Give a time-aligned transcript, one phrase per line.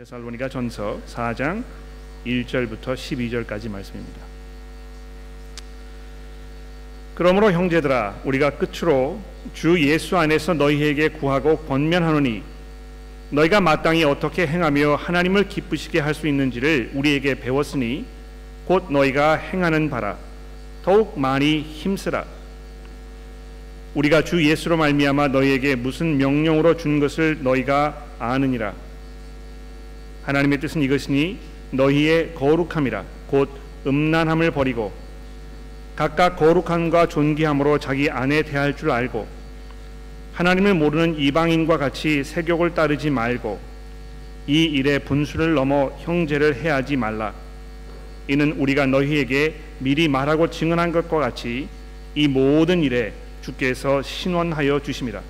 [0.00, 1.62] 데살로니가 전서 4장
[2.24, 4.22] 1절부터 12절까지 말씀입니다.
[7.14, 9.20] 그러므로 형제들아 우리가 끝으로
[9.52, 12.42] 주 예수 안에서 너희에게 구하고 권면하노니
[13.28, 18.06] 너희가 마땅히 어떻게 행하며 하나님을 기쁘시게 할 수 있는지를 우리에게 배웠으니
[18.64, 20.16] 곧 너희가 행하는 바라.
[20.82, 22.24] 더욱 많이 힘쓰라.
[23.94, 28.72] 우리가 주 예수로 말미암아 너희에게 무슨 명령으로 준 것을 너희가 아느니라
[30.30, 31.38] 하나님의 뜻은 이것이니
[31.72, 33.04] 너희의 거룩함이라.
[33.26, 33.50] 곧
[33.84, 34.92] 음란함을 버리고
[35.96, 39.26] 각각 거룩함과 존귀함으로 자기 아내 대할 줄 알고
[40.34, 43.58] 하나님을 모르는 이방인과 같이 세욕을 따르지 말고
[44.46, 47.34] 이 일에 분수를 넘어 형제를 해하지 말라.
[48.28, 51.68] 이는 우리가 너희에게 미리 말하고 증언한 것과 같이
[52.14, 55.20] 이 모든 일에 주께서 신원하여 주심이라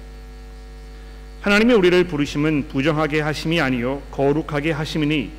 [1.40, 5.30] 하나님이 우리를 부르심은 부정하게 하심이 아니요 거룩하게 하심이니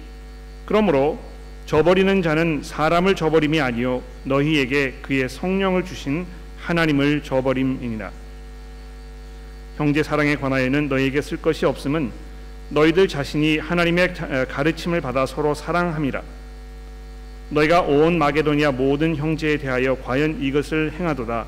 [0.65, 1.19] 그러므로
[1.67, 6.25] 저버리는 자는 사람을 저버림이 아니요 너희에게 그의 성령을 주신
[6.59, 8.11] 하나님을 저버림이니라.
[9.77, 12.11] 형제 사랑에 관하여는 너희에게 쓸 것이 없음은
[12.69, 14.13] 너희들 자신이 하나님의
[14.49, 16.21] 가르침을 받아 서로 사랑함이라.
[17.49, 21.45] 너희가 온 마게도니아 모든 형제에 대하여 과연 이것을 행하도다.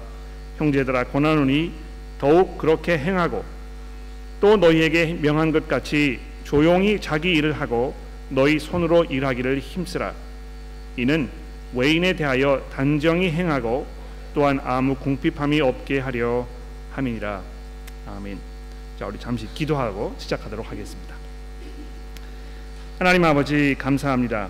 [0.58, 1.72] 형제들아 권하노니
[2.20, 3.53] 더욱 그렇게 행하고
[4.44, 7.96] 또 너희에게 명한 것 같이 조용히 자기 일을 하고
[8.28, 10.14] 너희 손으로 일하기를 힘쓰라.
[10.98, 11.30] 이는
[11.74, 13.88] 외인에 대하여 단정히 행하고
[14.34, 16.46] 또한 아무 궁핍함이 없게 하려
[16.92, 17.42] 함이니라.
[18.06, 18.38] 아멘.
[19.00, 21.16] 자, 우리 잠시 기도하고 시작하도록 하겠습니다.
[23.00, 24.50] 하나님 아버지 감사합니다.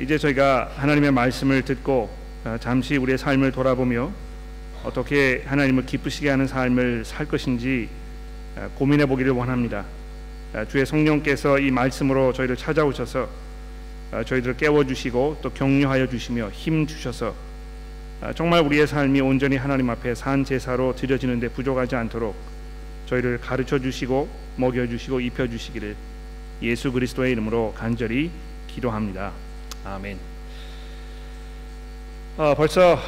[0.00, 2.08] 이제 저희가 하나님의 말씀을 듣고
[2.60, 4.12] 잠시 우리의 삶을 돌아보며
[4.84, 8.07] 어떻게 하나님을 기쁘시게 하는 삶을 살 것인지 아,
[8.74, 9.84] 고민해 보기를 원합니다.
[10.54, 13.28] 아, 주의 성령께서 이 말씀으로 저희를 찾아오셔서
[14.12, 17.34] 아, 저희들을 깨워 주시고 또 격려하여 주시며 힘 주셔서
[18.34, 22.34] 정말 우리의 삶이 온전히 하나님 앞에 산 제사로 드려지는데 부족하지 않도록
[23.06, 25.94] 저희를 가르쳐 주시고 먹여 주시고 입혀 주시기를
[26.62, 28.30] 예수 그리스도의 이름으로 간절히
[28.66, 29.32] 기도합니다.
[29.84, 30.18] 아멘.
[32.38, 32.98] 어, 벌써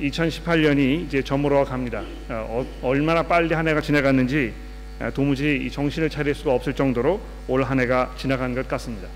[0.00, 2.02] 2018년이 이제 저물어 갑니다.
[2.28, 4.67] 어, 얼마나 빨리 한 해가 지나갔는지 아,
[5.14, 9.08] 도무지 정신을 차릴 수가 없을 정도로 올 한 해가 지나간 것 같습니다.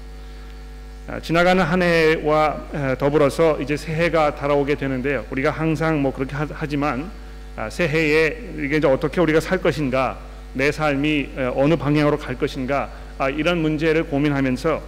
[1.08, 5.24] 아, 지나가는 한 해와 더불어서 이제 새해가 달아오게 되는데요.
[5.30, 7.10] 우리가 항상 뭐 그렇게 하지만
[7.56, 10.18] 아, 새해에 이게 이제 어떻게 우리가 살 것인가,
[10.54, 12.90] 내 삶이 어느 방향으로 갈 것인가
[13.36, 14.80] 이런 문제를 고민하면서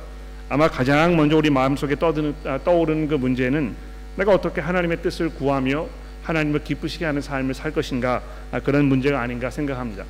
[0.49, 2.35] 아마 가장 먼저 우리 마음속에 떠드는,
[2.65, 3.75] 떠오르는 그 문제는
[4.17, 5.87] 내가 어떻게 하나님의 뜻을 구하며
[6.23, 8.23] 하나님을 기쁘시게 하는 삶을 살 것인가
[8.63, 10.05] 그런 문제가 아닌가 생각합니다.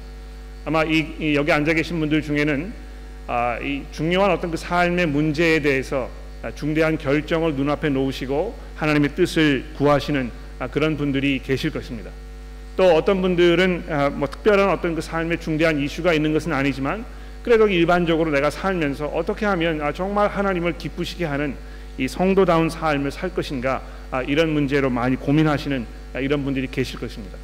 [0.65, 2.73] 아마 이, 이 여기 앉아 계신 분들 중에는
[3.27, 6.09] 아, 이 중요한 어떤 그 삶의 문제에 대해서
[6.43, 12.11] 아, 중대한 결정을 눈앞에 놓으시고 하나님의 뜻을 구하시는 아, 그런 분들이 계실 것입니다.
[12.77, 17.05] 또 어떤 분들은 아, 뭐 특별한 어떤 그 삶의 중대한 이슈가 있는 것은 아니지만
[17.43, 21.55] 그래도 일반적으로 내가 살면서 어떻게 하면 아, 정말 하나님을 기쁘시게 하는
[21.99, 27.37] 이 성도다운 삶을 살 것인가 아, 이런 문제로 많이 고민하시는 아, 이런 분들이 계실 것입니다.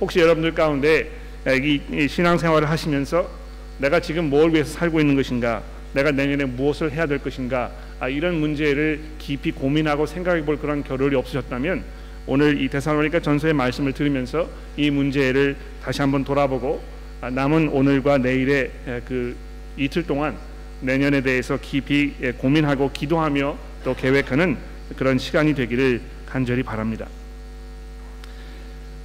[0.00, 1.10] 혹시 여러분들 가운데
[1.46, 3.30] 이 신앙생활을 하시면서
[3.78, 5.62] 내가 지금 뭘 위해서 살고 있는 것인가,
[5.94, 11.16] 내가 내년에 무엇을 해야 될 것인가, 아, 이런 문제를 깊이 고민하고 생각해 볼 그런 겨를이
[11.16, 11.82] 없으셨다면
[12.26, 16.82] 오늘 이 데살로니가 전서의 말씀을 들으면서 이 문제를 다시 한번 돌아보고
[17.20, 18.70] 아, 남은 오늘과 내일의
[19.06, 19.36] 그
[19.76, 20.36] 이틀 동안
[20.80, 24.56] 내년에 대해서 깊이 고민하고 기도하며 또 계획하는
[24.96, 27.06] 그런 시간이 되기를 간절히 바랍니다.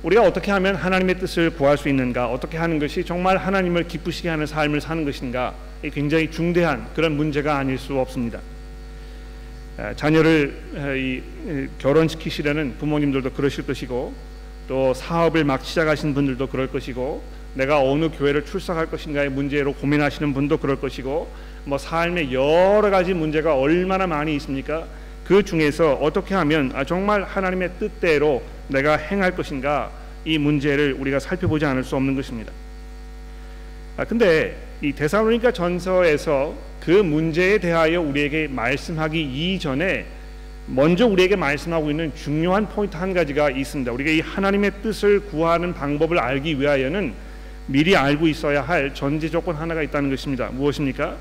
[0.05, 2.29] 우리가 어떻게 하면 하나님의 뜻을 구할 수 있는가?
[2.29, 5.55] 어떻게 하는 것이 정말 하나님을 기쁘시게 하는 삶을 사는 것인가?
[5.93, 8.39] 굉장히 중대한 그런 문제가 아닐 수 없습니다.
[9.95, 10.53] 자녀를
[11.79, 14.13] 결혼시키시려는 부모님들도 그러실 것이고
[14.67, 17.23] 또 사업을 막 시작하신 분들도 그럴 것이고
[17.55, 21.31] 내가 어느 교회를 출석할 것인가의 문제로 고민하시는 분도 그럴 것이고
[21.63, 24.85] 뭐 삶의 여러 가지 문제가 얼마나 많이 있습니까?
[25.25, 29.91] 그 중에서 어떻게 하면 아, 정말 하나님의 뜻대로 내가 행할 것인가
[30.23, 32.51] 이 문제를 우리가 살펴보지 않을 수 없는 것입니다.
[33.97, 39.21] 아 근데 이 데살로니가 전서에서 그 문제에 대하여 우리에게 말씀하기
[39.55, 40.05] 이전에
[40.67, 43.91] 먼저 우리에게 말씀하고 있는 중요한 포인트 한 가지가 있습니다.
[43.91, 47.13] 우리가 이 하나님의 뜻을 구하는 방법을 알기 위하여는
[47.67, 50.49] 미리 알고 있어야 할 전제 조건 하나가 있다는 것입니다.
[50.51, 51.17] 무엇입니까?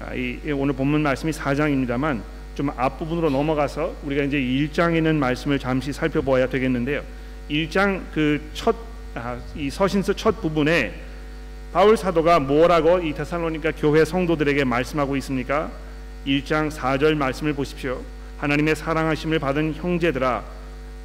[0.00, 2.20] 아, 이, 오늘 본문 말씀이 4장입니다만
[2.54, 7.02] 좀 앞부분으로 넘어가서 우리가 이제 1장에 있는 말씀을 잠시 살펴보아야 되겠는데요.
[7.50, 8.76] 1장 그첫이
[9.14, 9.38] 아,
[9.70, 10.94] 서신서 첫 부분에
[11.72, 15.70] 바울 사도가 뭐라고 이 데살로니가 교회 성도들에게 말씀하고 있습니까?
[16.26, 18.02] 1장 4절 말씀을 보십시오.
[18.38, 20.44] 하나님의 사랑하심을 받은 형제들아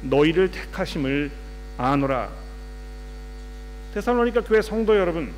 [0.02, 1.30] 너희를 택하심을
[1.78, 2.28] 아노라.
[3.94, 5.32] 데살로니가 교회 성도 여러분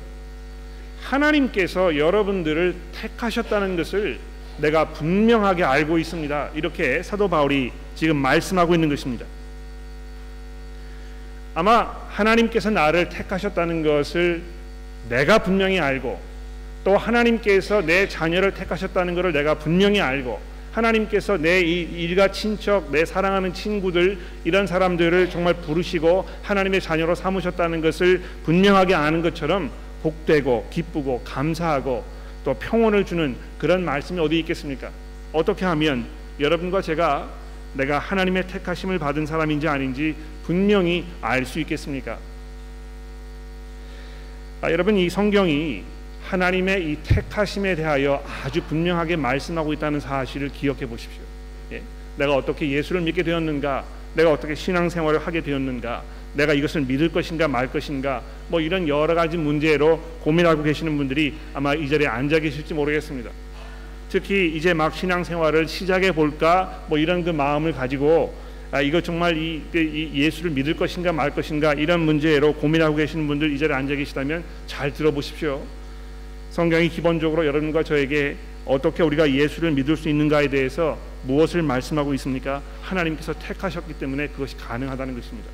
[1.03, 4.19] 하나님께서 여러분들을 택하셨다는 것을
[4.61, 6.51] 내가 분명하게 알고 있습니다.
[6.53, 9.25] 이렇게 사도 바울이 지금 말씀하고 있는 것입니다.
[11.53, 14.41] 아마 하나님께서 나를 택하셨다는 것을
[15.09, 16.19] 내가 분명히 알고
[16.83, 20.39] 또 하나님께서 내 자녀를 택하셨다는 것을 내가 분명히 알고
[20.71, 28.21] 하나님께서 내 일가 친척, 내 사랑하는 친구들 이런 사람들을 정말 부르시고 하나님의 자녀로 삼으셨다는 것을
[28.45, 29.69] 분명하게 아는 것처럼
[30.01, 32.05] 복되고 기쁘고 감사하고
[32.43, 34.89] 또 평온을 주는 그런 말씀이 어디 있겠습니까?
[35.33, 36.05] 어떻게 하면
[36.39, 37.29] 여러분과 제가
[37.73, 42.17] 내가 하나님의 택하심을 받은 사람인지 아닌지 분명히 알 수 있겠습니까?
[44.61, 45.83] 아, 여러분 이 성경이
[46.23, 51.21] 하나님의 이 택하심에 대하여 아주 분명하게 말씀하고 있다는 사실을 기억해 보십시오.
[51.71, 51.81] 예,
[52.17, 53.83] 내가 어떻게 예수를 믿게 되었는가?
[54.13, 56.03] 내가 어떻게 신앙생활을 하게 되었는가?
[56.33, 58.21] 내가 이것을 믿을 것인가 말 것인가?
[58.47, 63.29] 뭐 이런 여러 가지 문제로 고민하고 계시는 분들이 아마 이 자리에 앉아 계실지 모르겠습니다.
[64.09, 68.33] 특히 이제 막 신앙생활을 시작해 볼까 뭐 이런 그 마음을 가지고
[68.71, 73.51] 아, 이거 정말 이, 이, 예수를 믿을 것인가 말 것인가 이런 문제로 고민하고 계시는 분들
[73.51, 75.61] 이 자리에 앉아 계시다면 잘 들어보십시오.
[76.51, 82.61] 성경이 기본적으로 여러분과 저에게 어떻게 우리가 예수를 믿을 수 있는가에 대해서 무엇을 말씀하고 있습니까?
[82.81, 85.49] 하나님께서 택하셨기 때문에 그것이 가능하다는 것입니다.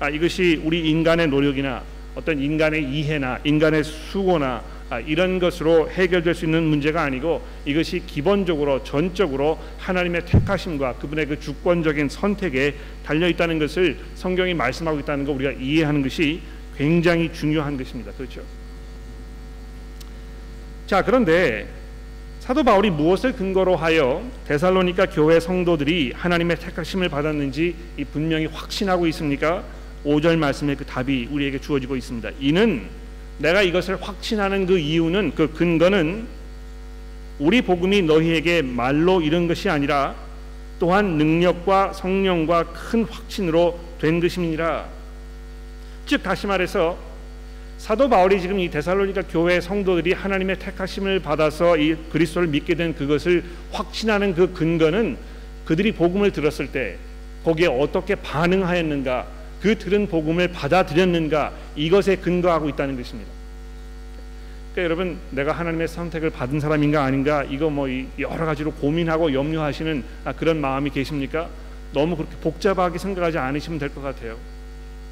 [0.00, 0.04] 예.
[0.04, 1.82] 아, 이것이 우리 인간의 노력이나
[2.14, 8.84] 어떤 인간의 이해나 인간의 수고나 아, 이런 것으로 해결될 수 있는 문제가 아니고 이것이 기본적으로
[8.84, 12.74] 전적으로 하나님의 택하심과 그분의 그 주권적인 선택에
[13.04, 16.42] 달려 있다는 것을 성경이 말씀하고 있다는 거 우리가 이해하는 것이
[16.76, 18.12] 굉장히 중요한 것입니다.
[18.12, 18.42] 그렇죠?
[20.86, 21.66] 자, 그런데
[22.40, 27.74] 사도 바울이 무엇을 근거로 하여 데살로니가 교회 성도들이 하나님의 택하심을 받았는지
[28.12, 29.64] 분명히 확신하고 있습니까?
[30.04, 32.30] 5절 말씀의 그 답이 우리에게 주어지고 있습니다.
[32.40, 32.88] 이는
[33.38, 36.26] 내가 이것을 확신하는 그 이유는 그 근거는
[37.38, 40.14] 우리 복음이 너희에게 말로 이른 것이 아니라
[40.78, 44.86] 또한 능력과 성령과 큰 확신으로 된 것임이니라.
[46.06, 46.98] 즉 다시 말해서
[47.78, 53.44] 사도 바울이 지금 이 데살로니가 교회 성도들이 하나님의 택하심을 받아서 이 그리스도를 믿게 된 그것을
[53.72, 55.16] 확신하는 그 근거는
[55.64, 56.96] 그들이 복음을 들었을 때
[57.44, 59.26] 거기에 어떻게 반응하였는가
[59.64, 63.30] 그 들은 복음을 받아들였는가 이것에 근거하고 있다는 것입니다.
[64.74, 67.88] 그러니까 여러분 내가 하나님의 선택을 받은 사람인가 아닌가 이거 뭐
[68.18, 71.48] 여러 가지로 고민하고 염려하시는 아, 그런 마음이 계십니까?
[71.94, 74.36] 너무 그렇게 복잡하게 생각하지 않으시면 될 것 같아요.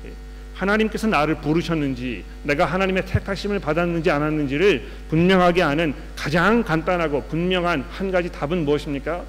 [0.05, 0.11] 예.
[0.53, 8.31] 하나님께서 나를 부르셨는지 내가 하나님의 택하심을 받았는지 않았는지를 분명하게 아는 가장 간단하고 분명한 한 가지
[8.31, 9.25] 답은 무엇입니까?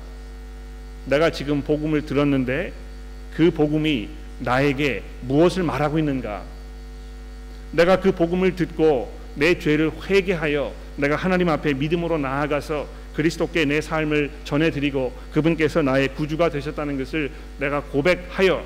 [1.06, 2.74] 내가 지금 복음을 들었는데
[3.38, 6.44] 그 복음이 나에게 무엇을 말하고 있는가?
[7.72, 14.32] 내가 그 복음을 듣고 내 죄를 회개하여 내가 하나님 앞에 믿음으로 나아가서 그리스도께 내 삶을
[14.44, 18.64] 전해드리고 그분께서 나의 구주가 되셨다는 것을 내가 고백하여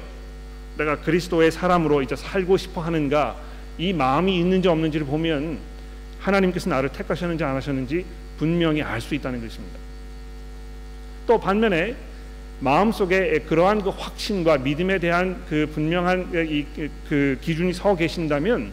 [0.78, 3.36] 내가 그리스도의 사람으로 이제 살고 싶어 하는가
[3.78, 5.60] 이 마음이 있는지 없는지를 보면
[6.20, 8.06] 하나님께서 나를 택하셨는지 안 하셨는지
[8.38, 9.78] 분명히 알 수 있다는 것입니다.
[11.26, 11.96] 또 반면에
[12.60, 16.66] 마음속에 그러한 그 확신과 믿음에 대한 그 분명한 이,
[17.08, 18.72] 그 기준이 서 계신다면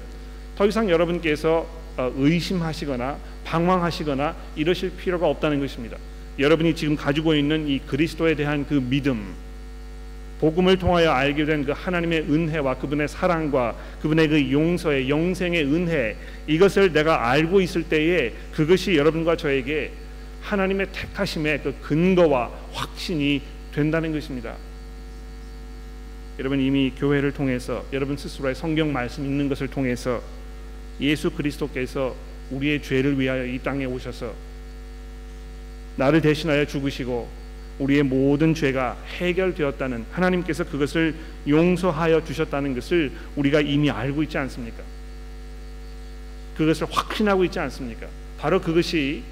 [0.56, 5.96] 더 이상 여러분께서 어, 의심하시거나 방황하시거나 이러실 필요가 없다는 것입니다.
[6.38, 9.34] 여러분이 지금 가지고 있는 이 그리스도에 대한 그 믿음,
[10.40, 16.92] 복음을 통하여 알게 된 그 하나님의 은혜와 그분의 사랑과 그분의 그 용서의 영생의 은혜 이것을
[16.92, 19.92] 내가 알고 있을 때에 그것이 여러분과 저에게
[20.42, 23.40] 하나님의 택하심의 그 근거와 확신이
[23.74, 24.54] 된다는 것입니다.
[26.38, 30.22] 여러분 이미 교회를 통해서 여러분 스스로의 성경 말씀 읽는 것을 통해서
[31.00, 32.14] 예수 그리스도께서
[32.50, 34.32] 우리의 죄를 위하여 이 땅에 오셔서
[35.96, 37.28] 나를 대신하여 죽으시고
[37.80, 41.14] 우리의 모든 죄가 해결되었다는 하나님께서 그것을
[41.48, 44.82] 용서하여 주셨다는 것을 우리가 이미 알고 있지 않습니까?
[46.56, 48.06] 그것을 확신하고 있지 않습니까?
[48.38, 49.24] 바로 그것이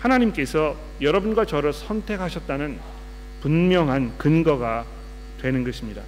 [0.00, 2.78] 하나님께서 여러분과 저를 선택하셨다는
[3.42, 4.86] 분명한 근거가
[5.40, 6.02] 되는 것입니다.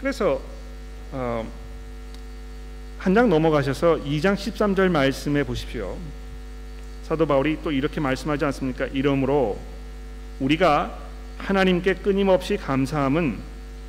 [0.00, 0.40] 그래서
[1.12, 1.46] 어,
[2.98, 5.96] 한장 넘어가셔서 2장 13절 말씀해 보십시오.
[7.04, 8.86] 사도 바울이 또 이렇게 말씀하지 않습니까?
[8.86, 9.58] 이러므로
[10.40, 10.98] 우리가
[11.38, 13.38] 하나님께 끊임없이 감사함은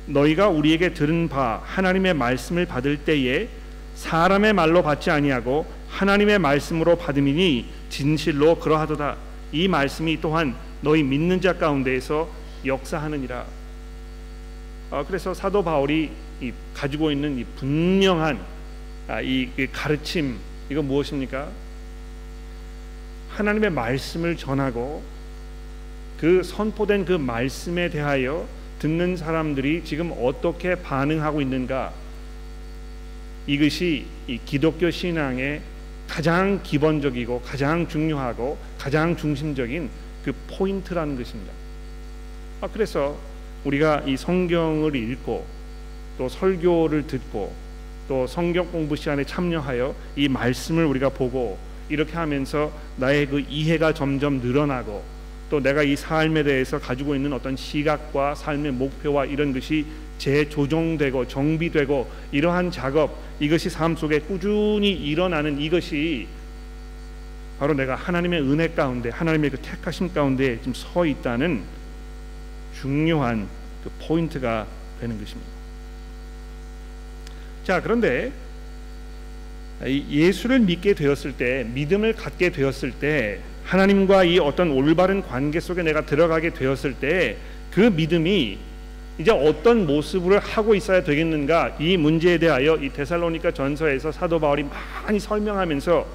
[0.06, 3.48] 너희가 우리에게 들은 바 하나님의 말씀을 받을 때에
[3.94, 9.27] 사람의 말로 받지 아니하고 하나님의 말씀으로 받음이니 진실로 그러하도다.
[9.52, 12.28] 이 말씀이 또한 너희 믿는 자 가운데에서
[12.64, 13.46] 역사하느니라.
[14.90, 18.38] 어, 그래서 사도 바울이 이, 가지고 있는 이 분명한
[19.08, 20.38] 아, 이, 이 가르침
[20.70, 21.50] 이거 무엇입니까?
[23.30, 25.02] 하나님의 말씀을 전하고
[26.18, 28.46] 그 선포된 그 말씀에 대하여
[28.78, 31.92] 듣는 사람들이 지금 어떻게 반응하고 있는가
[33.46, 35.62] 이것이 이 기독교 신앙의
[36.08, 39.88] 가장 기본적이고 가장 중요하고 가장 중심적인
[40.24, 41.52] 그 포인트라는 것입니다.
[42.60, 43.16] 아, 그래서
[43.64, 45.46] 우리가 이 성경을 읽고
[46.16, 47.52] 또 설교를 듣고
[48.08, 54.40] 또 성경 공부 시간에 참여하여 이 말씀을 우리가 보고 이렇게 하면서 나의 그 이해가 점점
[54.40, 55.02] 늘어나고
[55.50, 59.86] 또 내가 이 삶에 대해서 가지고 있는 어떤 시각과 삶의 목표와 이런 것이
[60.18, 66.26] 재조정되고 정비되고 이러한 작업 이것이 삶 속에 꾸준히 일어나는 이것이
[67.58, 71.62] 바로 내가 하나님의 은혜 가운데 하나님의 그 택하심 가운데 지금 서 있다는
[72.80, 73.48] 중요한
[73.82, 74.66] 그 포인트가
[75.00, 75.50] 되는 것입니다.
[77.64, 78.32] 자 그런데
[79.84, 86.04] 예수를 믿게 되었을 때 믿음을 갖게 되었을 때 하나님과 이 어떤 올바른 관계 속에 내가
[86.06, 87.36] 들어가게 되었을 때
[87.78, 88.58] 그 믿음이
[89.18, 95.18] 이제 어떤 모습을 하고 있어야 되겠는가 이 문제에 대하여 이 데살로니가 전서에서 사도 바울이 많이
[95.18, 96.06] 설명하면서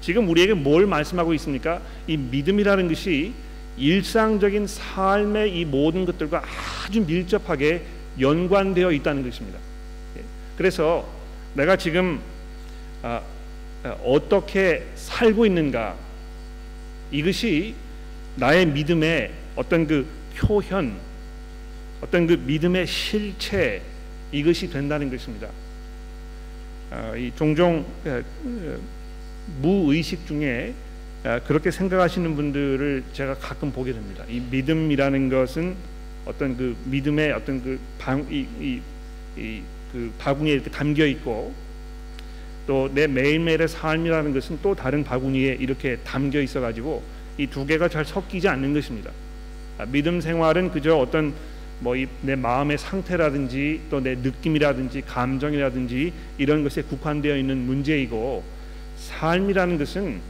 [0.00, 1.80] 지금 우리에게 뭘 말씀하고 있습니까?
[2.06, 3.32] 이 믿음이라는 것이
[3.76, 6.42] 일상적인 삶의 이 모든 것들과
[6.86, 7.82] 아주 밀접하게
[8.20, 9.58] 연관되어 있다는 것입니다.
[10.18, 10.22] 예.
[10.58, 11.06] 그래서
[11.54, 12.20] 내가 지금
[13.02, 13.22] 아,
[13.84, 15.94] 아, 어떻게 살고 있는가
[17.10, 17.74] 이것이
[18.36, 20.96] 나의 믿음의 어떤 그 표현,
[22.04, 23.80] 어떤 그 믿음의 실체
[24.30, 25.48] 이것이 된다는 것입니다.
[26.90, 27.86] 아, 이 종종
[29.62, 30.74] 무의식 중에
[31.46, 34.22] 그렇게 생각하시는 분들을 제가 가끔 보게 됩니다.
[34.28, 35.74] 이 믿음이라는 것은
[36.26, 38.80] 어떤 그 믿음의 어떤 그 방, 이, 이,
[39.38, 41.54] 이, 그 바구니에 이렇게 담겨 있고
[42.66, 47.02] 또 내 매일매일의 삶이라는 것은 또 다른 바구니에 이렇게 담겨 있어 가지고
[47.38, 49.10] 이 두 개가 잘 섞이지 않는 것입니다.
[49.78, 51.32] 아, 믿음 생활은 그저 어떤
[51.84, 58.42] 뭐 내 마음의 상태라든지 또 내 느낌이라든지 감정이라든지 이런 것에 국한되어 있는 문제이고
[58.96, 60.20] 삶이라는 것은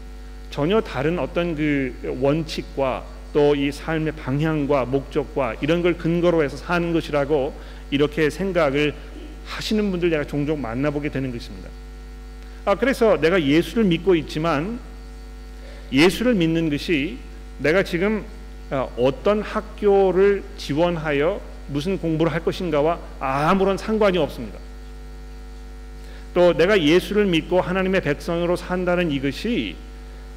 [0.50, 6.92] 전혀 다른 어떤 그 원칙과 또 이 삶의 방향과 목적과 이런 걸 근거로 해서 사는
[6.92, 7.52] 것이라고
[7.90, 8.94] 이렇게 생각을
[9.44, 11.68] 하시는 분들 내가 종종 만나보게 되는 것입니다.
[12.64, 14.78] 아 그래서 내가 예수를 믿고 있지만
[15.92, 17.18] 예수를 믿는 것이
[17.58, 18.24] 내가 지금
[18.74, 24.58] 어, 어떤 학교를 지원하여 무슨 공부를 할 것인가와 아무런 상관이 없습니다.
[26.34, 29.76] 또 내가 예수를 믿고 하나님의 백성으로 산다는 이것이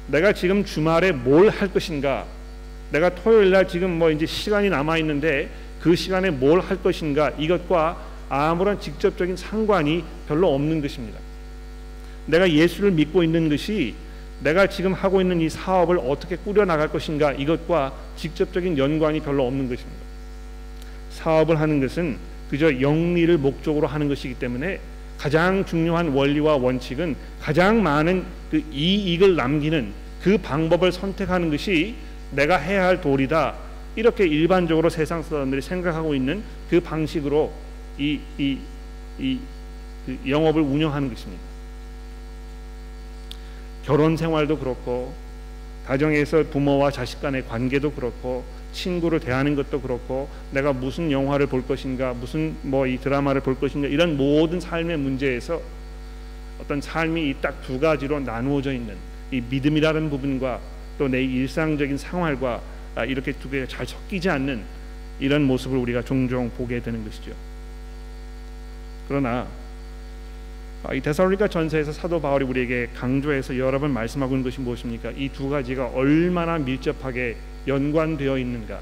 [0.06, 2.24] 내가 지금 주말에 뭘 할 것인가
[2.92, 7.98] 내가 토요일 날 지금 뭐 이제 시간이 남아 있는데 그 시간에 뭘 할 것인가 이것과
[8.28, 11.18] 아무런 직접적인 상관이 별로 없는 것입니다.
[12.26, 13.94] 내가 예수를 믿고 있는 것이
[14.40, 19.68] 내가 지금 하고 있는 이 사업을 어떻게 꾸려 나갈 것인가 이것과 직접적인 연관이 별로 없는
[19.68, 19.98] 것입니다.
[21.10, 22.16] 사업을 하는 것은
[22.50, 24.80] 그저 영리를 목적으로 하는 것이기 때문에
[25.18, 29.92] 가장 중요한 원리와 원칙은 가장 많은 그 이익을 남기는
[30.22, 31.96] 그 방법을 선택하는 것이
[32.30, 33.54] 내가 해야 할 도리다.
[33.96, 37.52] 이렇게 일반적으로 세상 사람들이 생각하고 있는 그 방식으로
[37.98, 38.58] 이, 이,
[39.18, 39.40] 이,
[40.06, 41.47] 그 영업을 운영하는 것입니다.
[43.88, 45.14] 결혼 생활도 그렇고
[45.86, 52.12] 가정에서 부모와 자식 간의 관계도 그렇고 친구를 대하는 것도 그렇고 내가 무슨 영화를 볼 것인가
[52.12, 55.62] 무슨 뭐 이 드라마를 볼 것인가 이런 모든 삶의 문제에서
[56.60, 58.94] 어떤 삶이 딱 두 가지로 나누어져 있는
[59.30, 60.60] 이 믿음이라는 부분과
[60.98, 62.60] 또 내 일상적인 생활과
[62.94, 64.60] 아, 이렇게 두 개가 잘 섞이지 않는
[65.18, 67.32] 이런 모습을 우리가 종종 보게 되는 것이죠.
[69.08, 69.46] 그러나 아,
[70.94, 75.10] 이 데살로니가 전서에서 사도 바울이 우리에게 강조해서 여러 번 말씀하고 있는 것이 무엇입니까?
[75.16, 78.80] 이 두 가지가 얼마나 밀접하게 연관되어 있는가?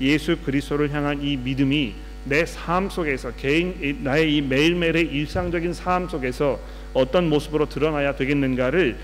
[0.00, 1.94] 예수 그리스도를 향한 이 믿음이
[2.26, 6.60] 내 삶 속에서 개인 나의 이 매일매일의 일상적인 삶 속에서
[6.92, 8.96] 어떤 모습으로 드러나야 되겠는가를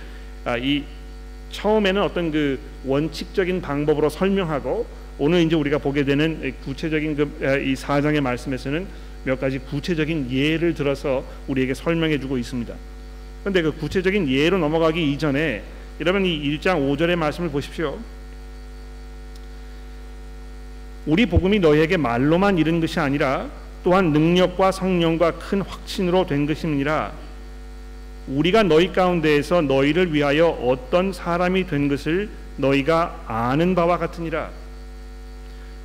[0.45, 0.85] 아, 이
[1.51, 4.87] 처음에는 어떤 그 원칙적인 방법으로 설명하고
[5.19, 8.87] 오늘 이제 우리가 보게 되는 구체적인 그 이 사장의 말씀에서는
[9.25, 12.75] 몇 가지 구체적인 예를 들어서 우리에게 설명해 주고 있습니다.
[13.43, 15.63] 그런데 그 구체적인 예로 넘어가기 이전에
[16.01, 17.99] 여러분 이 1장 5절의 말씀을 보십시오.
[21.07, 23.51] 우리 복음이 너희에게 말로만 이른 것이 아니라
[23.83, 27.13] 또한 능력과 성령과 큰 확신으로 된 것임이니라
[28.29, 34.51] 우리가 너희 가운데에서 너희를 위하여 어떤 사람이 된 것을 너희가 아는 바와 같으니라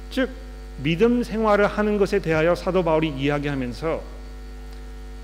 [0.10, 0.30] 즉
[0.84, 4.02] 믿음 생활을 하는 것에 대하여 사도 바울이 이야기하면서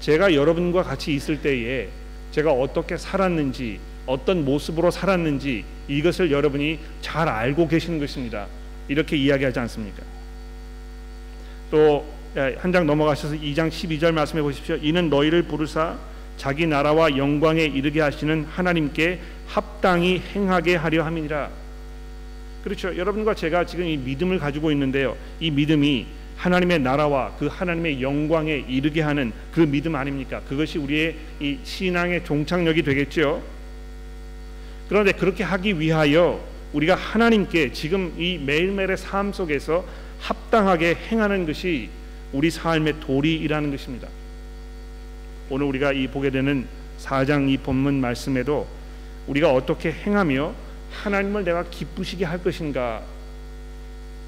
[0.02, 1.90] 제가 여러분과 같이 있을 때에
[2.32, 8.48] 제가 어떻게 살았는지 어떤 모습으로 살았는지 이것을 여러분이 잘 알고 계시는 것입니다.
[8.88, 10.04] 이렇게 이야기하지 않습니까?
[11.72, 14.76] 또 한 장 넘어가셔서 2장 12절 말씀해 보십시오.
[14.82, 15.96] 이는 너희를 부르사
[16.36, 21.50] 자기 나라와 영광에 이르게 하시는 하나님께 합당히 행하게 하려 함이니라.
[22.66, 22.98] 그렇죠.
[22.98, 25.16] 여러분과 제가 지금 이 믿음을 가지고 있는데요.
[25.40, 30.42] 이 믿음이 하나님의 나라와 그 하나님의 영광에 이르게 하는 그 믿음 아닙니까?
[30.50, 33.44] 그것이 우리의 이 신앙의 종착역이 되겠죠.
[34.90, 36.44] 그런데 그렇게 하기 위하여
[36.74, 39.86] 우리가 하나님께 지금 이 매일매일의 삶 속에서
[40.20, 41.92] 합당하게 행하는 것이
[42.34, 44.08] 우리 삶의 도리이라는 것입니다.
[45.52, 46.66] 오늘 우리가 이 보게 되는
[46.98, 48.66] 4장 이 본문 말씀에도
[49.28, 50.65] 우리가 어떻게 행하며
[51.04, 53.04] 하나님을 내가 기쁘시게 할 것인가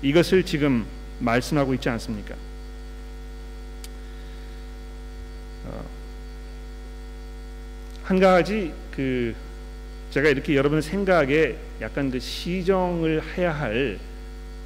[0.01, 0.86] 이것을 지금
[1.19, 2.36] 말씀하고 있지 않습니까?
[5.65, 5.86] 어,
[8.03, 9.36] 한 가지 그
[10.12, 14.00] 제가 이렇게 여러분 생각에 약간 그 시정을 해야 할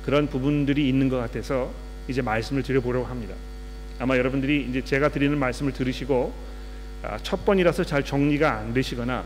[0.06, 1.72] 그런 부분들이 있는 것 같아서
[2.08, 3.36] 이제 말씀을 드려보려고 합니다.
[4.00, 6.34] 아마 여러분들이 이제 제가 드리는 말씀을 들으시고
[7.04, 9.24] 아, 첫 번이라서 잘 정리가 안 되시거나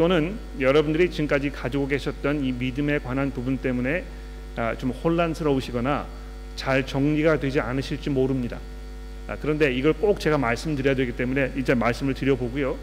[0.00, 4.02] 또는 여러분들이 지금까지 가지고 계셨던 이 믿음에 관한 부분 때문에
[4.56, 6.06] 아, 좀 혼란스러우시거나
[6.56, 8.58] 잘 정리가 되지 않으실지 모릅니다.
[9.28, 12.78] 아, 그런데 이걸 꼭 제가 말씀드려야 되기 때문에 이제 말씀을 드려보고요.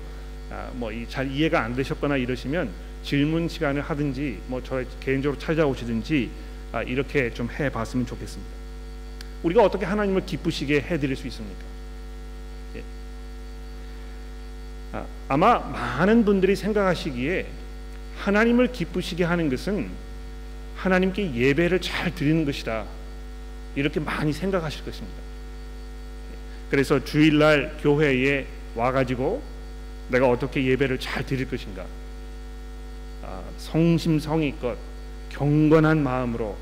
[0.74, 2.70] 뭐잘 이해가 안 되셨거나 이러시면
[3.02, 6.30] 질문 시간을 하든지 뭐 저 개인적으로 찾아오시든지
[6.86, 8.54] 이렇게 좀 해봤으면 좋겠습니다.
[9.42, 11.62] 우리가 어떻게 하나님을 기쁘시게 해드릴 수 있습니까?
[12.76, 12.84] 예.
[14.94, 17.46] 아, 아마 많은 분들이 생각하시기에
[18.18, 19.90] 하나님을 기쁘시게 하는 것은
[20.75, 22.85] 하나님께 예배를 잘 드리는 것이다.
[23.75, 25.18] 이렇게 많이 생각하실 것입니다.
[25.18, 26.35] 예.
[26.72, 29.42] 그래서 주일날 교회에 와가지고
[30.09, 31.85] 내가 어떻게 예배를 잘 드릴 것인가?
[33.24, 34.77] 아, 성심성의껏
[35.29, 36.55] 경건한 마음으로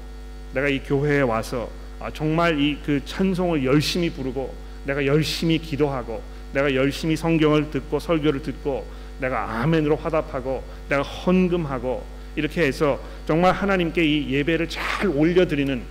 [0.53, 1.69] 내가 이 교회에 와서
[1.99, 4.53] 아, 정말 이 그 찬송을 열심히 부르고
[4.85, 6.21] 내가 열심히 기도하고
[6.55, 8.85] 내가 열심히 성경을 듣고 설교를 듣고
[9.19, 12.03] 내가 아멘으로 화답하고 내가 헌금하고
[12.37, 15.81] 이렇게 해서 정말 하나님께 이 예배를 잘 올려드리는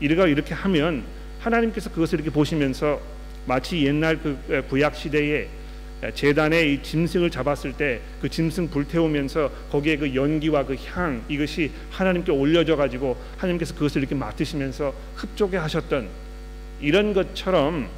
[0.00, 1.04] 이르가 이렇게 하면
[1.40, 3.00] 하나님께서 그것을 이렇게 보시면서
[3.46, 5.46] 마치 옛날 그 구약 시대에
[6.14, 12.32] 재단에 이 짐승을 잡았을 때 그 짐승 불태우면서 거기에 그 연기와 그 향 이것이 하나님께
[12.32, 16.08] 올려져 가지고 하나님께서 그것을 이렇게 맡으시면서 흡족해 하셨던
[16.80, 17.88] 이런 것처럼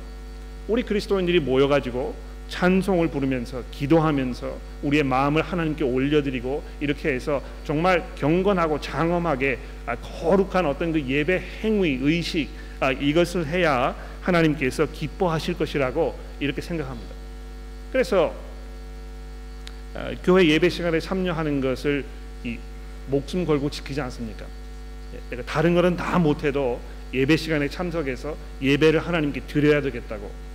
[0.68, 2.14] 우리 그리스도인들이 모여 가지고
[2.48, 10.92] 찬송을 부르면서 기도하면서 우리의 마음을 하나님께 올려드리고 이렇게 해서 정말 경건하고 장엄하게 아, 거룩한 어떤
[10.92, 17.14] 그 예배 행위 의식 아, 이것을 해야 하나님께서 기뻐하실 것이라고 이렇게 생각합니다.
[17.90, 18.34] 그래서
[19.94, 22.04] 어, 교회 예배 시간에 참여하는 것을
[22.44, 22.58] 이
[23.08, 24.44] 목숨 걸고 지키지 않습니까?
[25.14, 26.80] 예, 내가 다른 거는 다 못해도
[27.14, 30.51] 예배 시간에 참석해서 예배를 하나님께 드려야 되겠다고.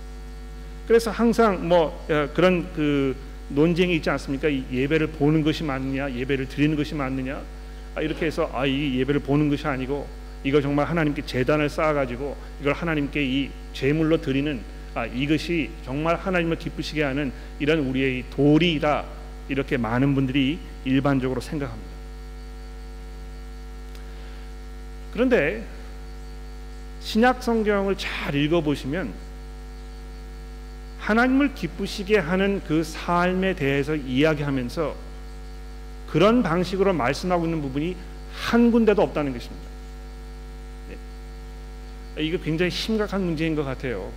[0.88, 3.14] 그래서 항상 뭐 어, 그런 그
[3.50, 4.48] 논쟁이 있지 않습니까?
[4.48, 7.42] 이 예배를 보는 것이 맞느냐, 예배를 드리는 것이 맞느냐,
[7.94, 10.08] 아, 이렇게 해서 아, 이 예배를 보는 것이 아니고
[10.44, 14.60] 이거 정말 하나님께 재단을 쌓아가지고 이걸 하나님께 이 제물로 드리는
[14.94, 19.04] 아, 이것이 정말 하나님을 기쁘시게 하는 이런 우리의 도리이다
[19.50, 21.90] 이렇게 많은 분들이 일반적으로 생각합니다.
[25.12, 25.64] 그런데
[27.00, 29.27] 신약 성경을 잘 읽어 보시면
[31.08, 34.94] 하나님을 기쁘시게 하는 그 삶에 대해서 이야기하면서
[36.10, 37.96] 그런 방식으로 말씀하고 있는 부분이
[38.34, 39.66] 한 군데도 없다는 것입니다.
[40.90, 42.24] 네.
[42.24, 44.12] 이거 굉장히 심각한 문제인 것 같아요.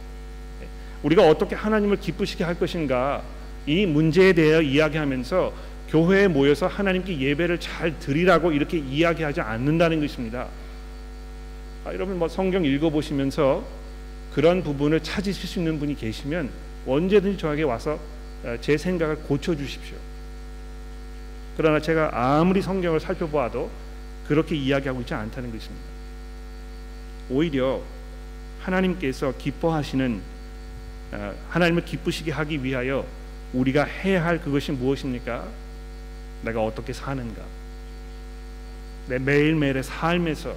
[1.03, 3.23] 우리가 어떻게 하나님을 기쁘시게 할 것인가
[3.65, 5.53] 이 문제에 대해 이야기하면서
[5.87, 10.47] 교회에 모여서 하나님께 예배를 잘 드리라고 이렇게 이야기하지 않는다는 것입니다.
[11.85, 13.63] 아, 여러분 뭐 성경 읽어보시면서
[14.33, 17.99] 그런 부분을 찾으실 수 있는 분이 계시면 언제든지 저에게 와서
[18.43, 19.97] 어, 제 생각을 고쳐 주십시오.
[21.57, 23.69] 그러나 제가 아무리 성경을 살펴보아도
[24.27, 25.85] 그렇게 이야기하고 있지 않다는 것입니다.
[27.29, 27.81] 오히려
[28.61, 30.21] 하나님께서 기뻐하시는
[31.11, 33.05] 어, 하나님을 기쁘시게 하기 위하여
[33.53, 35.45] 우리가 해야 할 그것이 무엇입니까?
[36.43, 37.41] 내가 어떻게 사는가?
[39.07, 40.55] 내 매일매일의 삶에서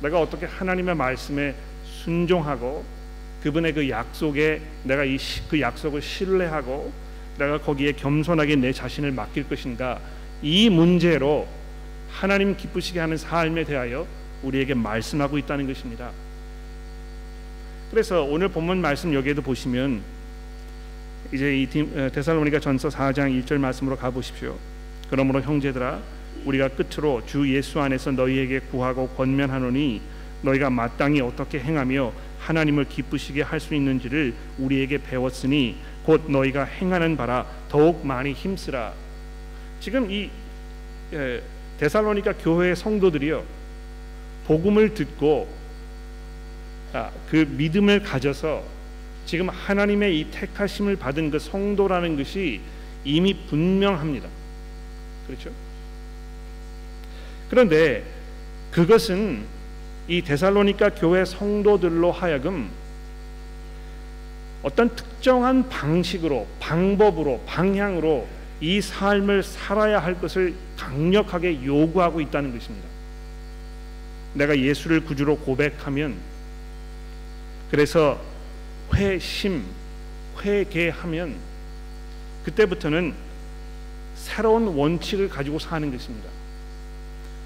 [0.00, 2.84] 내가 어떻게 하나님의 말씀에 순종하고
[3.42, 6.92] 그분의 그 약속에 내가 이 그 약속을 신뢰하고
[7.38, 10.00] 내가 거기에 겸손하게 내 자신을 맡길 것인가
[10.42, 11.46] 이 문제로
[12.10, 14.06] 하나님 기쁘시게 하는 삶에 대하여
[14.42, 16.10] 우리에게 말씀하고 있다는 것입니다.
[17.90, 20.02] 그래서 오늘 본문 말씀 여기에도 보시면
[21.32, 21.66] 이제 이
[22.12, 24.56] 데살로니가 전서 4장 1절 말씀으로 가 보십시오.
[25.10, 26.00] 그러므로 형제들아
[26.44, 30.00] 우리가 끝으로 주 예수 안에서 너희에게 구하고 권면하노니
[30.42, 32.12] 너희가 마땅히 어떻게 행하며
[32.48, 38.94] 하나님을 기쁘시게 할 수 있는지를 우리에게 배웠으니 곧 너희가 행하는 바라 더욱 많이 힘쓰라.
[39.80, 40.30] 지금 이
[41.78, 43.44] 데살로니가 교회의 성도들이요
[44.46, 45.48] 복음을 듣고
[46.94, 48.64] 아, 그 믿음을 가져서
[49.26, 52.62] 지금 하나님의 이 택하심을 받은 그 성도라는 것이
[53.04, 54.26] 이미 분명합니다.
[55.26, 55.50] 그렇죠?
[57.50, 58.04] 그런데
[58.70, 59.57] 그것은
[60.08, 62.70] 이 데살로니가 교회 성도들로 하여금
[64.62, 68.26] 어떤 특정한 방식으로 방법으로 방향으로
[68.60, 72.88] 이 삶을 살아야 할 것을 강력하게 요구하고 있다는 것입니다.
[74.34, 76.16] 내가 예수를 구주로 고백하면
[77.70, 78.20] 그래서
[78.94, 79.64] 회심
[80.42, 81.36] 회개하면
[82.44, 83.14] 그때부터는
[84.16, 86.28] 새로운 원칙을 가지고 사는 것입니다.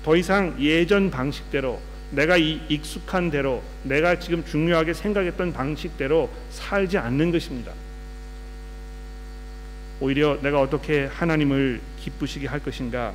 [0.04, 1.80] 더 이상 예전 방식대로
[2.12, 7.72] 내가 이 익숙한 대로 내가 지금 중요하게 생각했던 방식대로 살지 않는 것입니다.
[10.00, 13.14] 오히려 내가 어떻게 하나님을 기쁘시게 할 것인가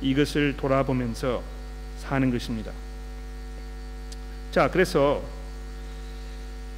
[0.00, 1.42] 이것을 돌아보면서
[1.98, 2.72] 사는 것입니다.
[4.50, 5.22] 자, 그래서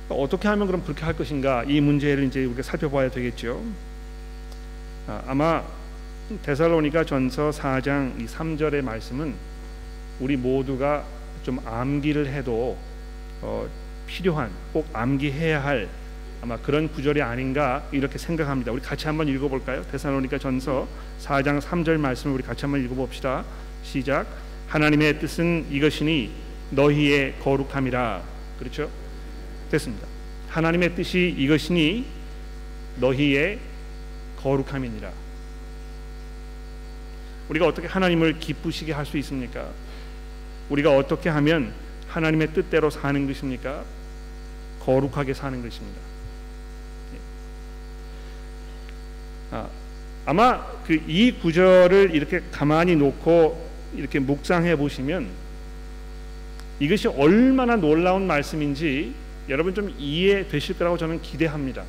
[0.09, 3.63] 어떻게 하면 그럼 그렇게 할 것인가 이 문제를 이제 우리가 살펴봐야 되겠죠.
[5.07, 5.63] 아, 아마
[6.43, 9.35] 데살로니가 전서 4장 이 3절의 말씀은
[10.21, 11.05] 우리 모두가
[11.43, 12.77] 좀 암기를 해도
[13.43, 13.69] 어,
[14.07, 15.89] 필요한 꼭 암기해야 할
[16.41, 18.71] 아마 그런 구절이 아닌가 이렇게 생각합니다.
[18.73, 19.83] 우리 같이 한번 읽어볼까요?
[19.91, 20.87] 데살로니가 전서
[21.21, 23.45] 4장 3절 말씀을 우리 같이 한번 읽어봅시다.
[23.83, 24.27] 시작.
[24.69, 26.31] 하나님의 뜻은 이것이니
[26.71, 28.23] 너희의 거룩함이라.
[28.59, 28.89] 그렇죠?
[29.71, 30.07] 됐습니다.
[30.49, 32.07] 하나님의 뜻이 이것이니
[33.01, 33.59] 너희의
[34.37, 35.11] 거룩함이니라.
[37.49, 39.71] 우리가 어떻게 하나님을 기쁘시게 할 수 있습니까?
[40.71, 41.73] 우리가 어떻게 하면
[42.09, 43.85] 하나님의 뜻대로 사는 것입니까?
[44.81, 46.01] 거룩하게 사는 것입니다.
[47.15, 47.19] 예.
[49.57, 49.69] 아,
[50.27, 55.29] 아마 그 이 구절을 이렇게 가만히 놓고 이렇게 묵상해 보시면
[56.81, 59.15] 이것이 얼마나 놀라운 말씀인지
[59.49, 61.85] 여러분 좀 이해되실 거라고 저는 기대합니다.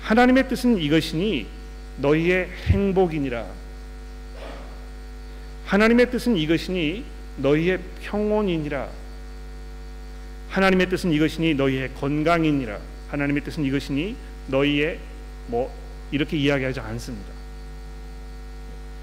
[0.00, 1.46] 하나님의 뜻은 이것이니
[1.98, 3.46] 너희의 행복이니라.
[5.72, 7.02] 하나님의 뜻은 이것이니
[7.38, 8.90] 너희의 평온이니라.
[10.50, 12.78] 하나님의 뜻은 이것이니 너희의 건강이니라.
[13.08, 14.14] 하나님의 뜻은 이것이니
[14.48, 14.98] 너희의
[15.46, 15.74] 뭐
[16.10, 17.32] 이렇게 이야기하지 않습니다.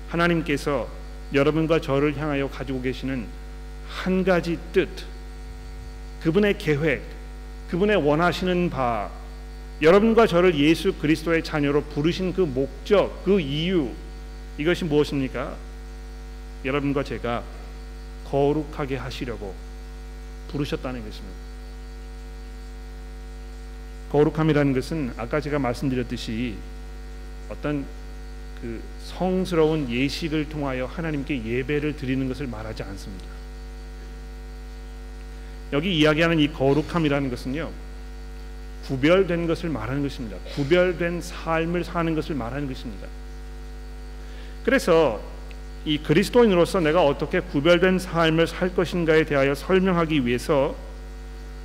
[0.09, 0.87] 하나님께서
[1.33, 3.25] 여러분과 저를 향하여 가지고 계시는
[3.87, 4.89] 한 가지 뜻,
[6.21, 7.01] 그분의 계획,
[7.71, 9.09] 그분의 원하시는 바,
[9.81, 13.89] 여러분과 저를 예수 그리스도의 자녀로 부르신 그 목적, 그 이유,
[14.59, 15.68] 이것이 무엇입니까?
[16.65, 17.43] 여러분과 제가
[18.29, 19.55] 거룩하게 하시려고
[20.51, 21.37] 부르셨다는 것입니다.
[24.11, 26.55] 거룩함이라는 것은 아까 제가 말씀드렸듯이
[27.49, 27.85] 어떤
[28.61, 33.25] 그 성스러운 예식을 통하여 하나님께 예배를 드리는 것을 말하지 않습니다.
[35.71, 37.71] 여기 이야기하는 이 거룩함이라는 것은요.
[38.87, 40.37] 구별된 것을 말하는 것입니다.
[40.55, 43.07] 구별된 삶을 사는 것을 말하는 것입니다.
[44.65, 45.21] 그래서
[45.89, 50.75] 이 그리스도인으로서 내가 어떻게 구별된 삶을 살 것인가에 대하여 설명하기 위해서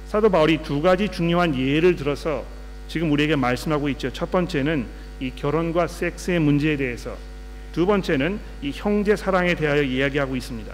[0.06, 2.42] 사도 바울이 두 가지 중요한 예를 들어서
[2.88, 4.10] 지금 우리에게 말씀하고 있죠.
[4.14, 4.86] 첫 번째는
[5.20, 7.14] 이 결혼과 섹스의 문제에 대해서,
[7.74, 10.72] 두 번째는 이 형제 사랑에 대하여 이야기하고 있습니다.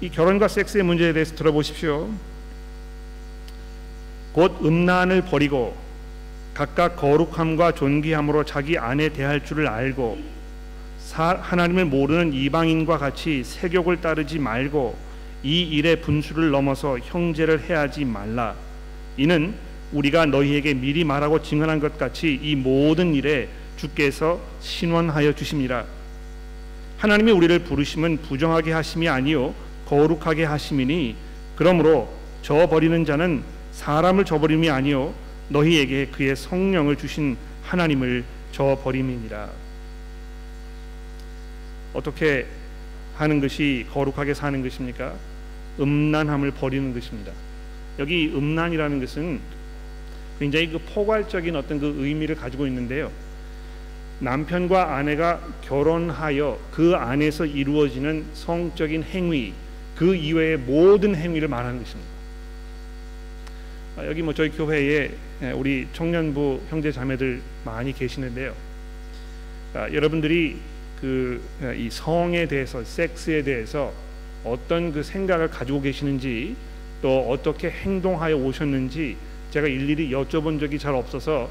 [0.00, 2.08] 이 결혼과 섹스의 문제에 대해서 들어보십시오.
[4.32, 5.76] 곧 음란을 버리고
[6.54, 10.37] 각각 거룩함과 존귀함으로 자기 아내 대할 줄을 알고
[11.14, 14.96] 하나님을 모르는 이방인과 같이 세욕을 따르지 말고
[15.42, 18.54] 이 일의 분수를 넘어서 형제를 해하지 말라.
[19.16, 19.54] 이는
[19.92, 25.84] 우리가 너희에게 미리 말하고 증언한 것 같이 이 모든 일에 주께서 신원하여 주심이라.
[26.98, 29.54] 하나님이 우리를 부르심은 부정하게 하심이 아니요
[29.86, 31.14] 거룩하게 하심이니
[31.56, 33.42] 그러므로 저 버리는 자는
[33.72, 35.14] 사람을 저버림이 아니요
[35.48, 39.67] 너희에게 그의 성령을 주신 하나님을 저 버림이니라.
[41.98, 42.46] 어떻게
[43.16, 45.14] 하는 것이 거룩하게 사는 것입니까?
[45.80, 47.32] 음란함을 버리는 것입니다.
[47.98, 49.40] 여기 음란이라는 것은
[50.38, 53.10] 굉장히 그 포괄적인 어떤 그 의미를 가지고 있는데요.
[54.20, 59.52] 남편과 아내가 결혼하여 그 안에서 이루어지는 성적인 행위
[59.96, 62.10] 그 이외의 모든 행위를 말하는 것입니다.
[63.96, 65.10] 아, 여기 뭐 저희 교회에
[65.54, 68.54] 우리 청년부 형제 자매들 많이 계시는데요.
[69.74, 70.58] 아, 여러분들이
[71.00, 71.40] 그
[71.76, 73.92] 이 성에 대해서 섹스에 대해서
[74.44, 76.56] 어떤 그 생각을 가지고 계시는지
[77.02, 79.16] 또 어떻게 행동하여 오셨는지
[79.50, 81.50] 제가 일일이 여쭤본 적이 잘 없어서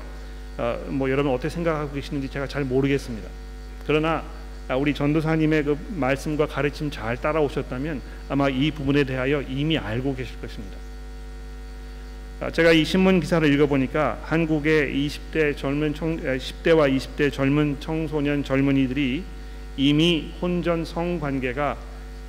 [0.57, 3.27] 어, 뭐 여러분 어떻게 생각하고 계시는지 제가 잘 모르겠습니다.
[3.85, 4.23] 그러나
[4.77, 10.77] 우리 전도사님의 그 말씀과 가르침 잘 따라오셨다면 아마 이 부분에 대하여 이미 알고 계실 것입니다.
[12.51, 19.23] 제가 이 신문 기사를 읽어보니까 한국의 20대 젊은 청, 10대와 20대 젊은 청소년 젊은이들이
[19.77, 21.77] 이미 혼전 성관계가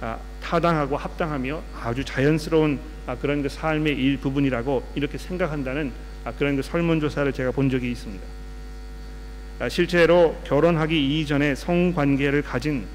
[0.00, 5.90] 아, 타당하고 합당하며 아주 자연스러운 아, 그런 그 삶의 일부분이라고 이렇게 생각한다는
[6.24, 8.24] 아, 그런 그 설문조사를 제가 본 적이 있습니다.
[9.68, 12.86] 실제로 결혼하기 이전에 성관계를 가진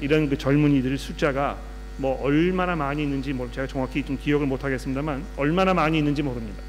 [0.00, 1.56] 이런 그 젊은이들 숫자가
[1.98, 6.60] 뭐 얼마나 많이 있는지 뭐 제가 정확히 좀 기억을 못 하겠습니다만 얼마나 많이 있는지 모릅니다.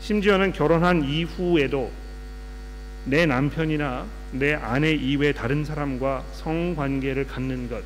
[0.00, 1.90] 심지어는 결혼한 이후에도
[3.06, 7.84] 내 남편이나 내 아내 이외 다른 사람과 성관계를 갖는 것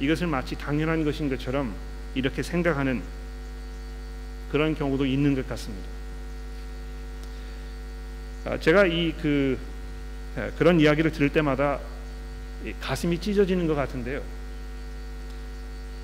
[0.00, 1.72] 이것을 마치 당연한 것인 것처럼
[2.14, 3.00] 이렇게 생각하는
[4.50, 5.88] 그런 경우도 있는 것 같습니다.
[8.44, 9.56] 아, 제가 이 그
[10.58, 11.78] 그런 이야기를 들을 때마다
[12.80, 14.20] 가슴이 찢어지는 것 같은데요.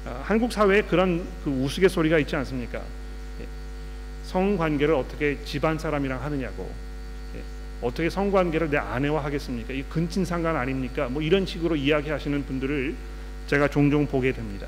[0.06, 2.78] 아, 한국 사회에 그런 그 우스갯소리가 있지 않습니까?
[2.78, 3.46] 예.
[4.24, 6.72] 성관계를 어떻게 집안 사람이랑 하느냐고
[7.82, 9.72] 어떻게 성관계를 내 아내와 하겠습니까?
[9.72, 11.08] 이 근친 상관 아닙니까?
[11.08, 12.94] 뭐 이런 식으로 이야기하시는 분들을
[13.46, 14.66] 제가 종종 보게 됩니다.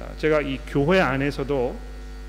[0.00, 1.76] 아, 제가 이 교회 안에서도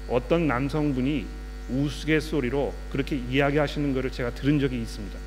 [0.09, 1.25] 어떤 남성분이
[1.69, 5.17] 우스갯소리로 그렇게 이야기하시는 것을 제가 들은 적이 있습니다.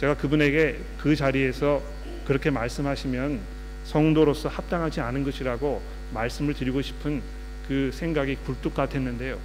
[0.00, 1.82] 제가 그분에게 그 자리에서
[2.24, 3.40] 그렇게 말씀하시면
[3.84, 7.22] 성도로서 합당하지 않은 것이라고 말씀을 드리고 싶은
[7.66, 9.38] 그 생각이 굴뚝 같았는데요.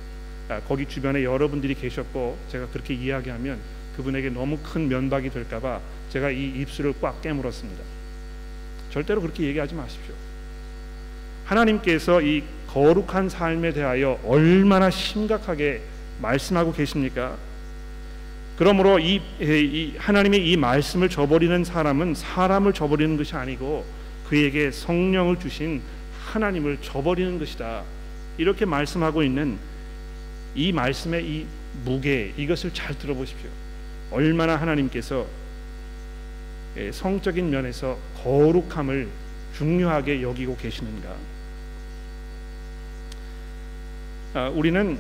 [0.50, 3.60] 아, 거기 주변에 여러분들이 계셨고 제가 그렇게 이야기하면
[3.96, 5.80] 그분에게 너무 큰 면박이 될까봐
[6.10, 7.84] 제가 이 입술을 꽉 깨물었습니다.
[8.92, 10.14] 절대로 그렇게 얘기하지 마십시오.
[11.46, 15.82] 하나님께서 이 거룩한 삶에 대하여 얼마나 심각하게
[16.22, 17.36] 말씀하고 계십니까?
[18.58, 23.84] 그러므로 이, 이, 하나님의 이 말씀을 저버리는 사람은 사람을 저버리는 것이 아니고
[24.30, 25.82] 그에게 성령을 주신
[26.26, 27.84] 하나님을 저버리는 것이다.
[28.38, 29.58] 이렇게 말씀하고 있는
[30.56, 31.48] 이 말씀의 이
[31.84, 33.50] 무게 이것을 잘 들어보십시오.
[34.12, 35.26] 얼마나 하나님께서
[36.78, 39.08] 예, 성적인 면에서 거룩함을
[39.56, 41.16] 중요하게 여기고 계시는가.
[44.34, 44.98] 아, 우리는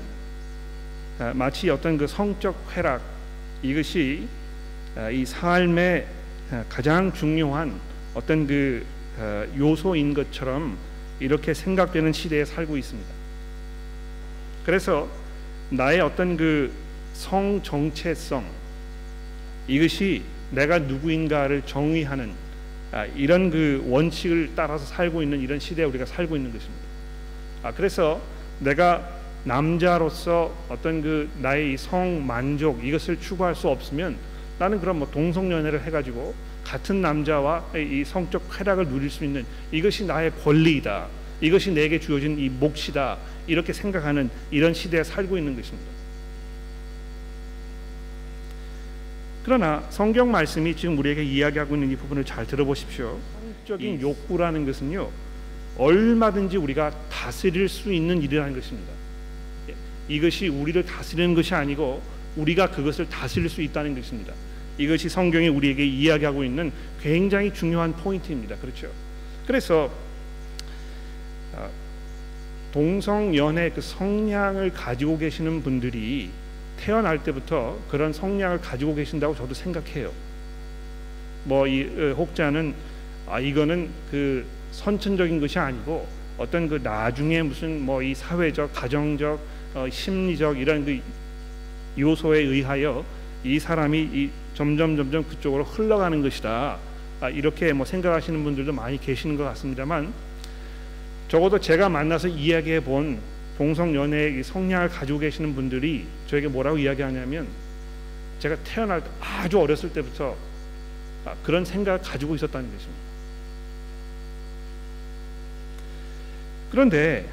[1.19, 3.01] 아, 마치 어떤 그 성적 쾌락
[3.63, 4.27] 이것이
[4.95, 6.07] 아, 이 삶의
[6.69, 7.79] 가장 중요한
[8.13, 8.85] 어떤 그
[9.57, 10.77] 요소인 것처럼
[11.19, 13.09] 이렇게 생각되는 시대에 살고 있습니다.
[14.65, 15.09] 그래서
[15.75, 16.83] 나의 어떤 그
[17.13, 18.43] 성 정체성
[19.67, 22.31] 이것이 내가 누구인가를 정의하는
[22.91, 26.83] 아, 이런 그 원칙을 따라서 살고 있는 이런 시대에 우리가 살고 있는 것입니다.
[27.63, 28.21] 아, 그래서
[28.59, 29.09] 내가
[29.45, 34.15] 남자로서 어떤 그 나의 성 만족 이것을 추구할 수 없으면
[34.59, 40.31] 나는 그럼 뭐 동성연애를 해가지고 같은 남자와 이 성적 쾌락을 누릴 수 있는 이것이 나의
[40.43, 41.07] 권리이다.
[41.43, 43.17] 이것이 내게 주어진 이 몫이다.
[43.47, 45.91] 이렇게 생각하는 이런 시대에 살고 있는 것입니다.
[49.43, 53.19] 그러나 성경 말씀이 지금 우리에게 이야기하고 있는 이 부분을 잘 들어보십시오.
[53.67, 55.11] 성적인 욕구라는 것은요
[55.77, 58.93] 얼마든지 우리가 다스릴 수 있는 일이라는 것입니다.
[59.69, 59.75] 예,
[60.07, 62.01] 이것이 우리를 다스리는 것이 아니고
[62.37, 64.33] 우리가 그것을 다스릴 수 있다는 것입니다.
[64.77, 68.55] 이것이 성경이 우리에게 이야기하고 있는 굉장히 중요한 포인트입니다.
[68.55, 68.89] 그렇죠?
[69.45, 70.12] 그래서 아,
[72.71, 76.31] 동성 연애 그 성향을 가지고 계시는 분들이
[76.77, 80.11] 태어날 때부터 그런 성향을 가지고 계신다고 저도 생각해요.
[81.45, 82.73] 뭐이 어, 혹자는
[83.27, 89.39] 아 이거는 그 선천적인 것이 아니고 어떤 그 나중에 무슨 뭐 이 사회적, 가정적,
[89.75, 90.99] 어, 심리적 이런 그
[91.97, 93.05] 요소에 의하여
[93.43, 96.77] 이 사람이 이 점점 점점 그쪽으로 흘러가는 것이다.
[97.21, 100.11] 아, 이렇게 뭐 생각하시는 분들도 많이 계시는 것 같습니다만
[101.33, 103.19] 적어도 제가 만나서 이야기해 본
[103.57, 107.47] 동성 연애의 성향을 가지고 계시는 분들이 저에게 뭐라고 이야기하냐면
[108.37, 110.37] 제가 태어날 때 아주 어렸을 때부터
[111.25, 113.01] 아, 그런 생각을 가지고 있었다는 것입니다.
[116.69, 117.25] 그런데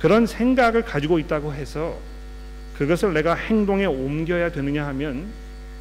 [0.00, 1.96] 그런 생각을 가지고 있다고 해서
[2.76, 5.28] 그것을 내가 행동에 옮겨야 되느냐 하면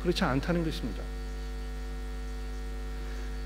[0.04, 1.02] 그렇지 않다는 것입니다.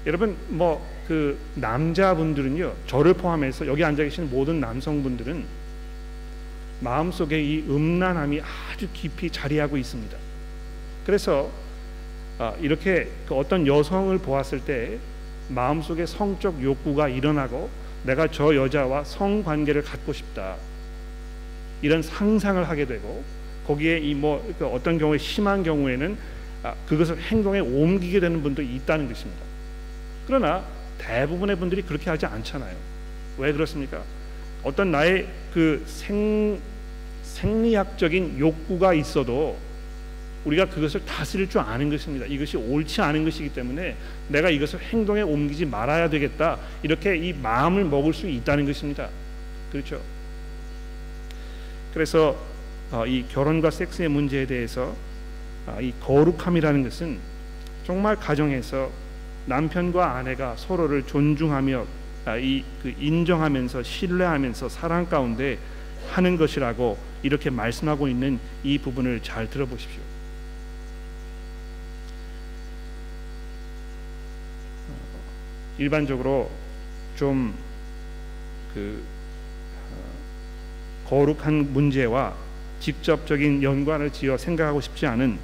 [0.05, 5.43] 여러분 뭐 그 남자분들은요 저를 포함해서 여기 앉아 계신 모든 남성분들은
[6.81, 10.17] 마음속에 이 음란함이 아주 깊이 자리하고 있습니다.
[11.05, 11.49] 그래서
[12.37, 14.97] 아, 이렇게 그 어떤 여성을 보았을 때
[15.47, 17.69] 마음속에 성적 욕구가 일어나고
[18.03, 20.55] 내가 저 여자와 성관계를 갖고 싶다
[21.81, 23.23] 이런 상상을 하게 되고
[23.67, 26.17] 거기에 이뭐 그 어떤 경우에 심한 경우에는
[26.63, 29.54] 아, 그것을 행동에 옮기게 되는 분도 있다는 것입니다.
[30.27, 30.63] 그러나
[30.97, 32.75] 대부분의 분들이 그렇게 하지 않잖아요.
[33.37, 34.03] 왜 그렇습니까?
[34.63, 36.59] 어떤 나의 그 생,
[37.23, 39.57] 생리학적인 욕구가 있어도
[40.45, 42.25] 우리가 그것을 다스릴 줄 아는 것입니다.
[42.25, 43.95] 이것이 옳지 않은 것이기 때문에
[44.29, 46.59] 내가 이것을 행동에 옮기지 말아야 되겠다.
[46.83, 49.09] 이렇게 이 마음을 먹을 수 있다는 것입니다.
[49.71, 50.01] 그렇죠?
[51.93, 52.37] 그래서
[52.91, 54.95] 어, 이 결혼과 섹스의 문제에 대해서
[55.65, 57.17] 아, 이 거룩함이라는 것은
[57.85, 58.91] 정말 가정에서
[59.45, 61.85] 남편과 아내가 서로를 존중하며
[62.25, 65.59] 아, 이그 인정하면서 신뢰하면서 사랑 가운데
[66.09, 70.01] 하는 것이라고 이렇게 말씀하고 있는 이 부분을 잘 들어보십시오.
[75.77, 76.49] 일반적으로
[77.15, 77.43] 좀그
[79.91, 82.33] 어, 거룩한 문제와
[82.79, 85.37] 직접적인 연관을 지어 생각하고 싶지 않은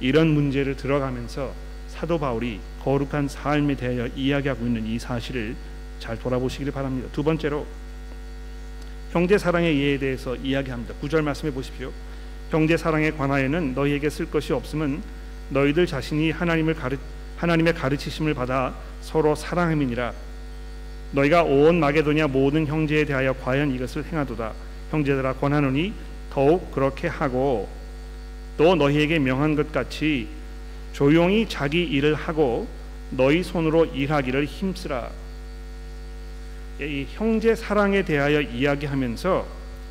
[0.00, 1.52] 이런 문제를 들어가면서
[1.88, 5.56] 사도 바울이 거룩한 삶에 대하여 이야기하고 있는 이 사실을
[5.98, 7.08] 잘 돌아보시기를 바랍니다.
[7.12, 7.66] 두 번째로
[9.10, 10.94] 형제 사랑의 예에 대해서 이야기합니다.
[11.00, 11.90] 구절 말씀해 보십시오.
[12.50, 15.02] 형제 사랑에 관하여는 너희에게 쓸 것이 없음은
[15.50, 16.96] 너희들 자신이 하나님을 가르
[17.38, 20.12] 하나님의 가르치심을 받아 서로 사랑함이니라.
[21.10, 24.52] 너희가 온 마게도냐 모든 형제에 대하여 과연 이것을 행하도다.
[24.92, 25.92] 형제들아 권하노니
[26.30, 27.68] 더욱 그렇게 하고
[28.56, 30.28] 또 너희에게 명한 것 같이
[30.96, 32.66] 조용히 자기 일을 하고
[33.10, 35.10] 너희 손으로 일하기를 힘쓰라.
[36.80, 39.46] 이 형제 사랑에 대하여 이야기하면서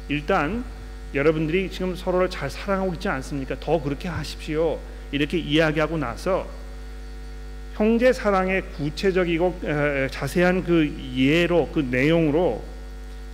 [0.09, 0.65] 일단
[1.13, 3.55] 여러분들이 지금 서로를 잘 사랑하고 있지 않습니까?
[3.59, 4.79] 더 그렇게 하십시오.
[5.11, 6.47] 이렇게 이야기하고 나서
[7.75, 9.61] 형제 사랑의 구체적이고
[10.09, 12.63] 자세한 그 예로 그 내용으로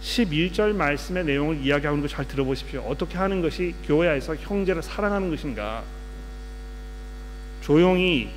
[0.01, 2.81] 11절 말씀의 내용을 이야기하는 거 잘 들어보십시오.
[2.81, 5.83] 어떻게 하는 것이 교회에서 형제를 사랑하는 것인가?
[7.71, 8.29] 조용히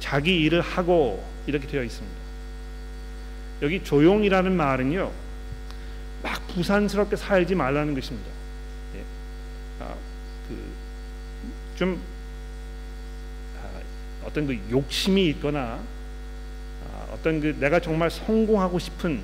[0.00, 2.16] 자기 일을 하고 이렇게 되어 있습니다.
[3.62, 5.12] 여기 조용이라는 말은요,
[6.22, 8.30] 막 부산스럽게 살지 말라는 것입니다.
[8.96, 9.04] 예.
[9.80, 9.94] 아,
[10.48, 10.84] 그
[11.76, 12.00] 좀
[13.60, 15.78] 아, 어떤 그 욕심이 있거나
[16.88, 19.20] 아, 어떤 그 내가 정말 성공하고 싶은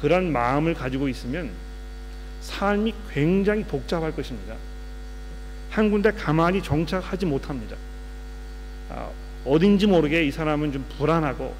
[0.00, 1.50] 그런 마음을 가지고 있으면
[2.40, 4.56] 삶이 굉장히 복잡할 것입니다.
[5.70, 7.76] 한 군데 가만히 정착하지 못합니다.
[8.94, 9.08] 아,
[9.44, 11.54] 어딘지 모르게 이 사람은 좀 불안하고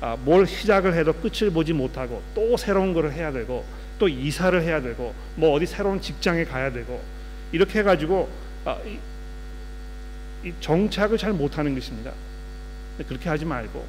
[0.00, 3.64] 아, 뭘 시작을 해도 끝을 보지 못하고 또 새로운 것을 해야 되고
[3.98, 7.02] 또 이사를 해야 되고 뭐 어디 새로운 직장에 가야 되고
[7.52, 8.28] 이렇게 해가지고
[8.64, 8.78] 아,
[10.60, 12.12] 정착을 잘 못하는 것입니다.
[13.06, 13.84] 그렇게 하지 말고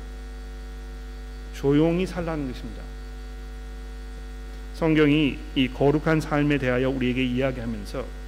[1.54, 2.82] 조용히 살라는 것입니다.
[4.74, 8.21] 성경이 이 거룩한 삶에 대하여 우리에게 이야기하면서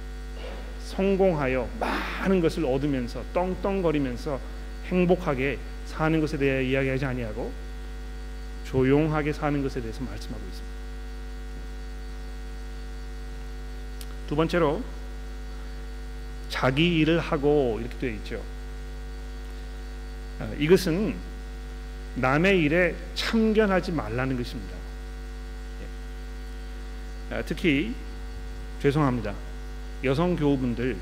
[0.94, 4.38] 성공하여 많은 것을 얻으면서 떵떵거리면서
[4.86, 7.52] 행복하게 사는 것에 대해 이야기하지 아니하고
[8.64, 10.74] 조용하게 사는 것에 대해서 말씀하고 있습니다.
[14.28, 14.82] 두 번째로
[16.48, 18.42] 자기 일을 하고 이렇게 되어 있죠.
[20.38, 21.14] 아, 이것은
[22.16, 24.74] 남의 일에 참견하지 말라는 것입니다.
[27.30, 27.94] 아, 특히
[28.80, 29.34] 죄송합니다.
[30.04, 30.96] 여성 교우분들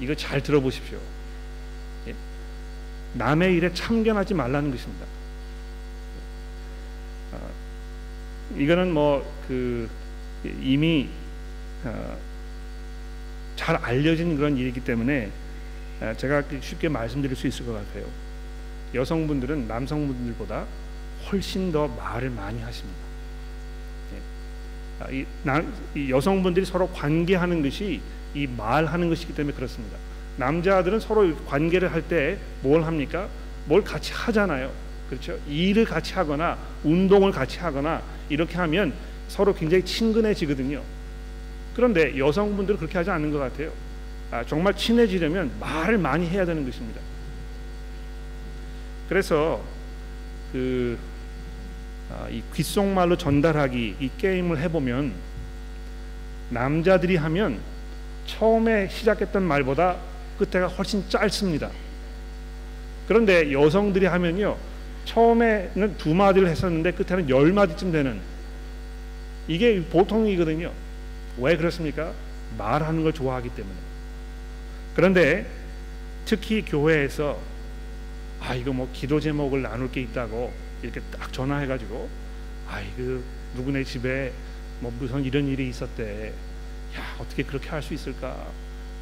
[0.00, 0.98] 이거 잘 들어보십시오.
[2.08, 2.14] 예.
[3.14, 5.06] 남의 일에 참견하지 말라는 것입니다.
[7.32, 7.38] 아,
[8.56, 9.88] 이거는 뭐 그
[10.62, 11.08] 이미
[11.84, 12.16] 어,
[13.56, 15.30] 잘 알려진 그런 일이기 때문에
[16.00, 18.06] 아, 제가 쉽게 말씀드릴 수 있을 것 같아요.
[18.94, 20.66] 여성분들은 남성분들보다
[21.30, 23.07] 훨씬 더 말을 많이 하십니다.
[25.00, 25.24] 아, 이,
[25.94, 28.00] 이 여성분들이 서로 관계하는 것이
[28.34, 29.96] 이 말하는 것이기 때문에 그렇습니다.
[30.36, 33.28] 남자들은 서로 관계를 할 때 뭘 합니까?
[33.66, 34.70] 뭘 같이 하잖아요.
[35.08, 35.38] 그렇죠?
[35.48, 38.92] 일을 같이 하거나 운동을 같이 하거나 이렇게 하면
[39.28, 40.82] 서로 굉장히 친근해지거든요.
[41.74, 43.70] 그런데 여성분들은 그렇게 하지 않는 것 같아요.
[44.30, 47.00] 아, 정말 친해지려면 말을 많이 해야 되는 것입니다.
[49.08, 49.62] 그래서
[50.52, 51.07] 그 아,
[52.30, 55.12] 이 귓속말로 전달하기 이 게임을 해보면
[56.50, 57.60] 남자들이 하면
[58.26, 59.96] 처음에 시작했던 말보다
[60.38, 61.70] 끝에가 훨씬 짧습니다.
[63.06, 64.56] 그런데 여성들이 하면요
[65.04, 68.20] 처음에는 두 마디를 했었는데 끝에는 열 마디쯤 되는
[69.46, 70.70] 이게 보통이거든요.
[71.38, 72.12] 왜 그렇습니까?
[72.58, 73.74] 말하는 걸 좋아하기 때문에.
[74.94, 75.46] 그런데
[76.26, 77.38] 특히 교회에서
[78.40, 80.52] 아 이거 뭐 기도 제목을 나눌 게 있다고
[80.82, 82.08] 이렇게 딱 전화해가지고
[82.68, 83.20] 아 이거
[83.56, 84.32] 누구네 집에
[84.80, 86.32] 뭐 무슨 이런 일이 있었대.
[86.96, 88.36] 야 어떻게 그렇게 할 수 있을까?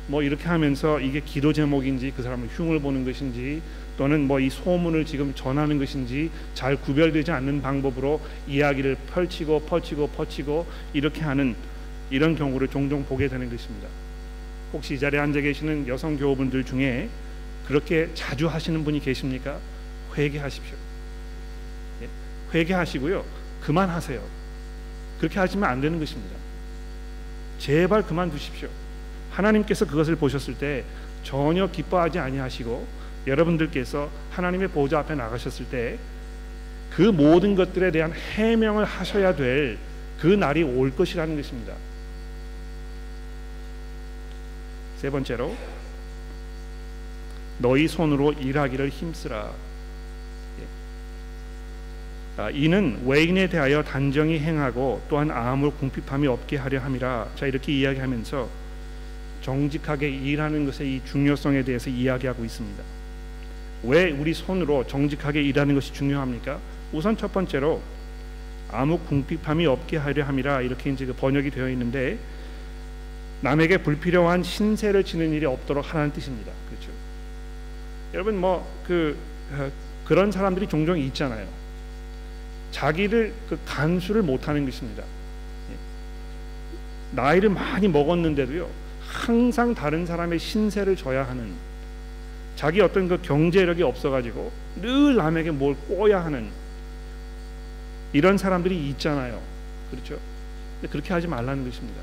[0.09, 3.61] 뭐 이렇게 하면서 이게 기도 제목인지 그 사람을 흉을 보는 것인지
[3.99, 10.67] 또는 뭐 이 소문을 지금 전하는 것인지 잘 구별되지 않는 방법으로 이야기를 펼치고 펼치고 펼치고
[10.93, 11.57] 이렇게 하는
[12.11, 13.89] 이런 경우를 종종 보게 되는 것입니다.
[14.73, 17.09] 혹시 이 자리에 앉아 계시는 여성 교우분들 중에
[17.67, 19.59] 그렇게 자주 하시는 분이 계십니까?
[20.17, 20.86] 회개하십시오.
[22.55, 22.59] 예?
[22.59, 23.25] 회개하시고요.
[23.63, 24.21] 그만하세요.
[25.19, 26.37] 그렇게 하시면 안 되는 것입니다.
[27.59, 28.69] 제발 그만두십시오.
[29.31, 30.85] 하나님께서 그것을 보셨을 때
[31.23, 32.87] 전혀 기뻐하지 아니하시고
[33.27, 35.99] 여러분들께서 하나님의 보좌 앞에 나가셨을 때
[36.97, 39.79] 그 모든 것들에 대한 해명을 하셔야 될
[40.21, 41.75] 그 날이 올 것이라는 것입니다.
[44.99, 45.55] 세 번째로
[47.59, 49.53] 너희 손으로 일하기를 힘쓰라.
[52.39, 52.43] 예.
[52.43, 57.29] 아, 이는 외인에 대하여 단정히 행하고 또한 아무 궁핍함이 없게 하려 함이라.
[57.35, 58.49] 자 이렇게 이야기하면서
[59.43, 62.83] 정직하게 일하는 것의 이 중요성에 대해서 이야기하고 있습니다.
[63.85, 66.59] 왜 우리 손으로 정직하게 일하는 것이 중요합니까?
[66.93, 67.81] 우선 첫 번째로
[68.71, 72.19] 아무 궁핍함이 없게 하려 함이라 이렇게 이제 그 번역이 되어 있는데
[73.43, 76.51] 남에게 불필요한 신세를 지는 일이 없도록 하라는 뜻입니다.
[76.69, 76.91] 그렇죠?
[78.15, 79.17] 여러분 뭐그
[79.53, 79.71] 어,
[80.05, 81.47] 그런 사람들이 종종 있잖아요.
[82.77, 85.03] 자기를 그 간수를 못하는 것입니다.
[85.03, 87.17] 예.
[87.17, 88.69] 나이를 많이 먹었는데도요
[89.01, 91.55] 항상 다른 사람의 신세를 져야 하는
[92.55, 94.53] 자기 어떤 그 경제력이 없어가지고
[94.83, 96.51] 늘 남에게 뭘 꼬야 하는
[98.13, 99.41] 이런 사람들이 있잖아요.
[99.91, 100.19] 그렇죠?
[100.91, 102.03] 그렇게 하지 말라는 것입니다.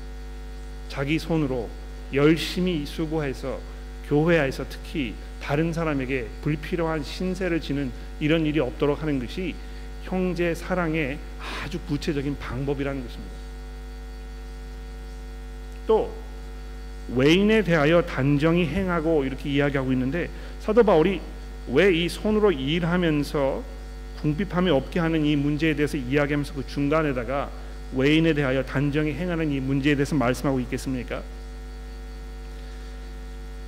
[0.88, 1.68] 자기 손으로
[2.12, 3.60] 열심히 수고해서
[4.08, 9.54] 교회에서 특히 다른 사람에게 불필요한 신세를 지는 이런 일이 없도록 하는 것이
[10.04, 13.34] 형제 사랑의 아주 구체적인 방법이라는 것입니다.
[15.86, 16.12] 또
[17.14, 20.30] 외인에 대하여 단정히 행하고 이렇게 이야기하고 있는데
[20.60, 21.20] 사도 바울이
[21.68, 23.62] 왜 이 손으로 일하면서
[24.20, 27.50] 궁핍함이 없게 하는 이 문제에 대해서 이야기하면서 그 중간에다가
[27.94, 31.22] 외인에 대하여 단정히 행하는 이 문제에 대해서 말씀하고 있겠습니까?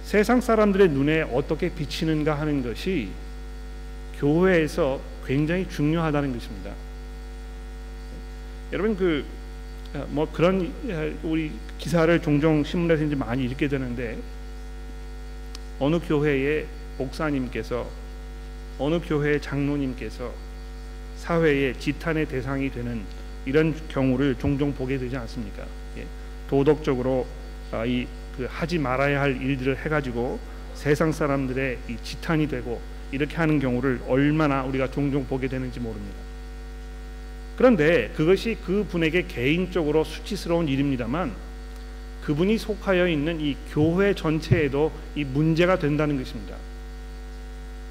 [0.04, 3.10] 세상 사람들의 눈에 어떻게 비치는가 하는 것이
[4.18, 6.72] 교회에서 굉장히 중요하다는 것입니다.
[8.72, 9.24] 여러분 그
[10.08, 10.72] 뭐 그런
[11.22, 14.18] 우리 기사를 종종 신문에서 이제 많이 읽게 되는데
[15.78, 16.66] 어느 교회의
[16.98, 17.88] 목사님께서
[18.78, 20.32] 어느 교회의 장로님께서
[21.16, 23.02] 사회의 지탄의 대상이 되는
[23.46, 25.64] 이런 경우를 종종 보게 되지 않습니까?
[25.96, 26.04] 예.
[26.48, 27.26] 도덕적으로
[27.72, 28.06] 아, 이
[28.36, 30.38] 그 하지 말아야 할 일들을 해가지고
[30.74, 32.82] 세상 사람들의 이 지탄이 되고
[33.12, 36.16] 이렇게 하는 경우를 얼마나 우리가 종종 보게 되는지 모릅니다.
[37.56, 41.32] 그런데 그것이 그 분에게 개인적으로 수치스러운 일입니다만
[42.24, 46.56] 그분이 속하여 있는 이 교회 전체에도 이 문제가 된다는 것입니다.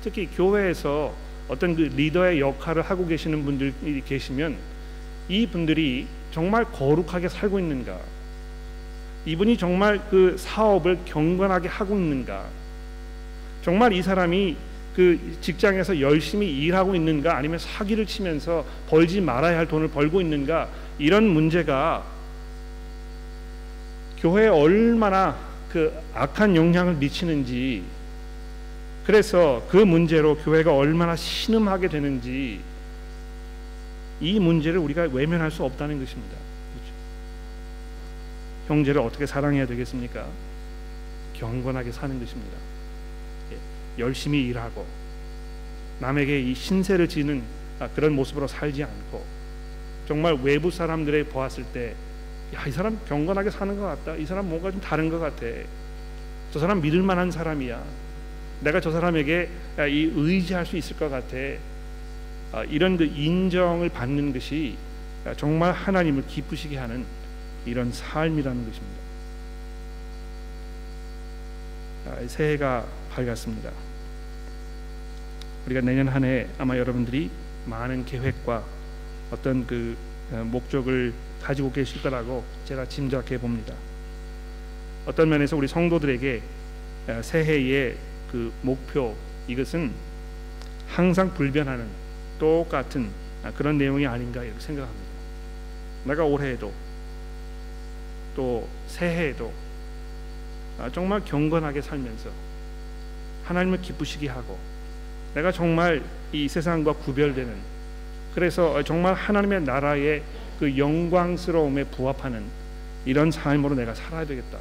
[0.04, 1.16] 특히 교회에서
[1.48, 4.58] 어떤 그 리더의 역할을 하고 계시는 분들이 계시면
[5.30, 7.98] 이 분들이 정말 거룩하게 살고 있는가?
[9.26, 12.46] 이분이 정말 그 사업을 경건하게 하고 있는가?
[13.64, 14.56] 정말 이 사람이
[14.96, 21.28] 그 직장에서 열심히 일하고 있는가 아니면 사기를 치면서 벌지 말아야 할 돈을 벌고 있는가 이런
[21.28, 22.06] 문제가
[24.20, 25.38] 교회에 얼마나
[25.70, 27.84] 그 악한 영향을 미치는지
[29.06, 32.62] 그래서 그 문제로 교회가 얼마나 신음하게 되는지
[34.22, 36.38] 이 문제를 우리가 외면할 수 없다는 것입니다.
[36.74, 36.94] 그렇죠?
[38.68, 40.26] 형제를 어떻게 사랑해야 되겠습니까?
[41.34, 42.58] 경건하게 사는 것입니다.
[43.98, 44.86] 열심히 일하고
[46.00, 47.44] 남에게 이 신세를 지는
[47.80, 49.24] 아, 그런 모습으로 살지 않고
[50.08, 51.96] 정말 외부 사람들의 보았을 때
[52.54, 54.16] 야, 이 사람 경건하게 사는 것 같다.
[54.16, 55.46] 이 사람 뭔가 좀 다른 것 같아.
[56.52, 57.84] 저 사람 믿을 만한 사람이야.
[58.62, 59.50] 내가 저 사람에게
[59.90, 61.36] 이 의지할 수 있을 것 같아.
[62.54, 64.78] 아, 이런 그 인정을 받는 것이
[65.38, 67.04] 정말 하나님을 기쁘시게 하는
[67.66, 69.06] 이런 삶이라는 것입니다.
[72.28, 72.86] 새해가
[73.16, 73.72] 밝았습니다.
[75.66, 77.32] 우리가 내년 한 해 아마 여러분들이
[77.66, 78.64] 많은 계획과
[79.32, 79.96] 어떤 그
[80.32, 83.74] 어, 목적을 가지고 계실 거라고 제가 짐작해 봅니다.
[85.06, 86.42] 어떤 면에서 우리 성도들에게
[87.08, 87.96] 어, 새해의
[88.32, 89.16] 그 목표
[89.48, 89.92] 이것은
[90.88, 91.88] 항상 불변하는
[92.38, 93.10] 똑같은
[93.44, 95.06] 아, 그런 내용이 아닌가 이렇게 생각합니다.
[96.06, 96.72] 내가 올해에도
[98.36, 99.54] 또 새해에도
[100.80, 102.30] 아, 정말 경건하게 살면서
[103.46, 104.58] 하나님을 기쁘시게 하고
[105.34, 107.54] 내가 정말 이 세상과 구별되는
[108.34, 110.24] 그래서 정말 하나님의 나라의
[110.60, 112.44] 그 영광스러움에 부합하는
[113.06, 114.58] 이런 삶으로 내가 살아야 되겠다.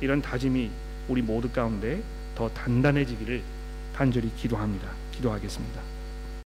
[0.00, 0.70] 이런 다짐이
[1.08, 2.02] 우리 모두 가운데
[2.34, 3.42] 더 단단해지기를
[3.94, 4.88] 간절히 기도합니다.
[5.12, 5.97] 기도하겠습니다.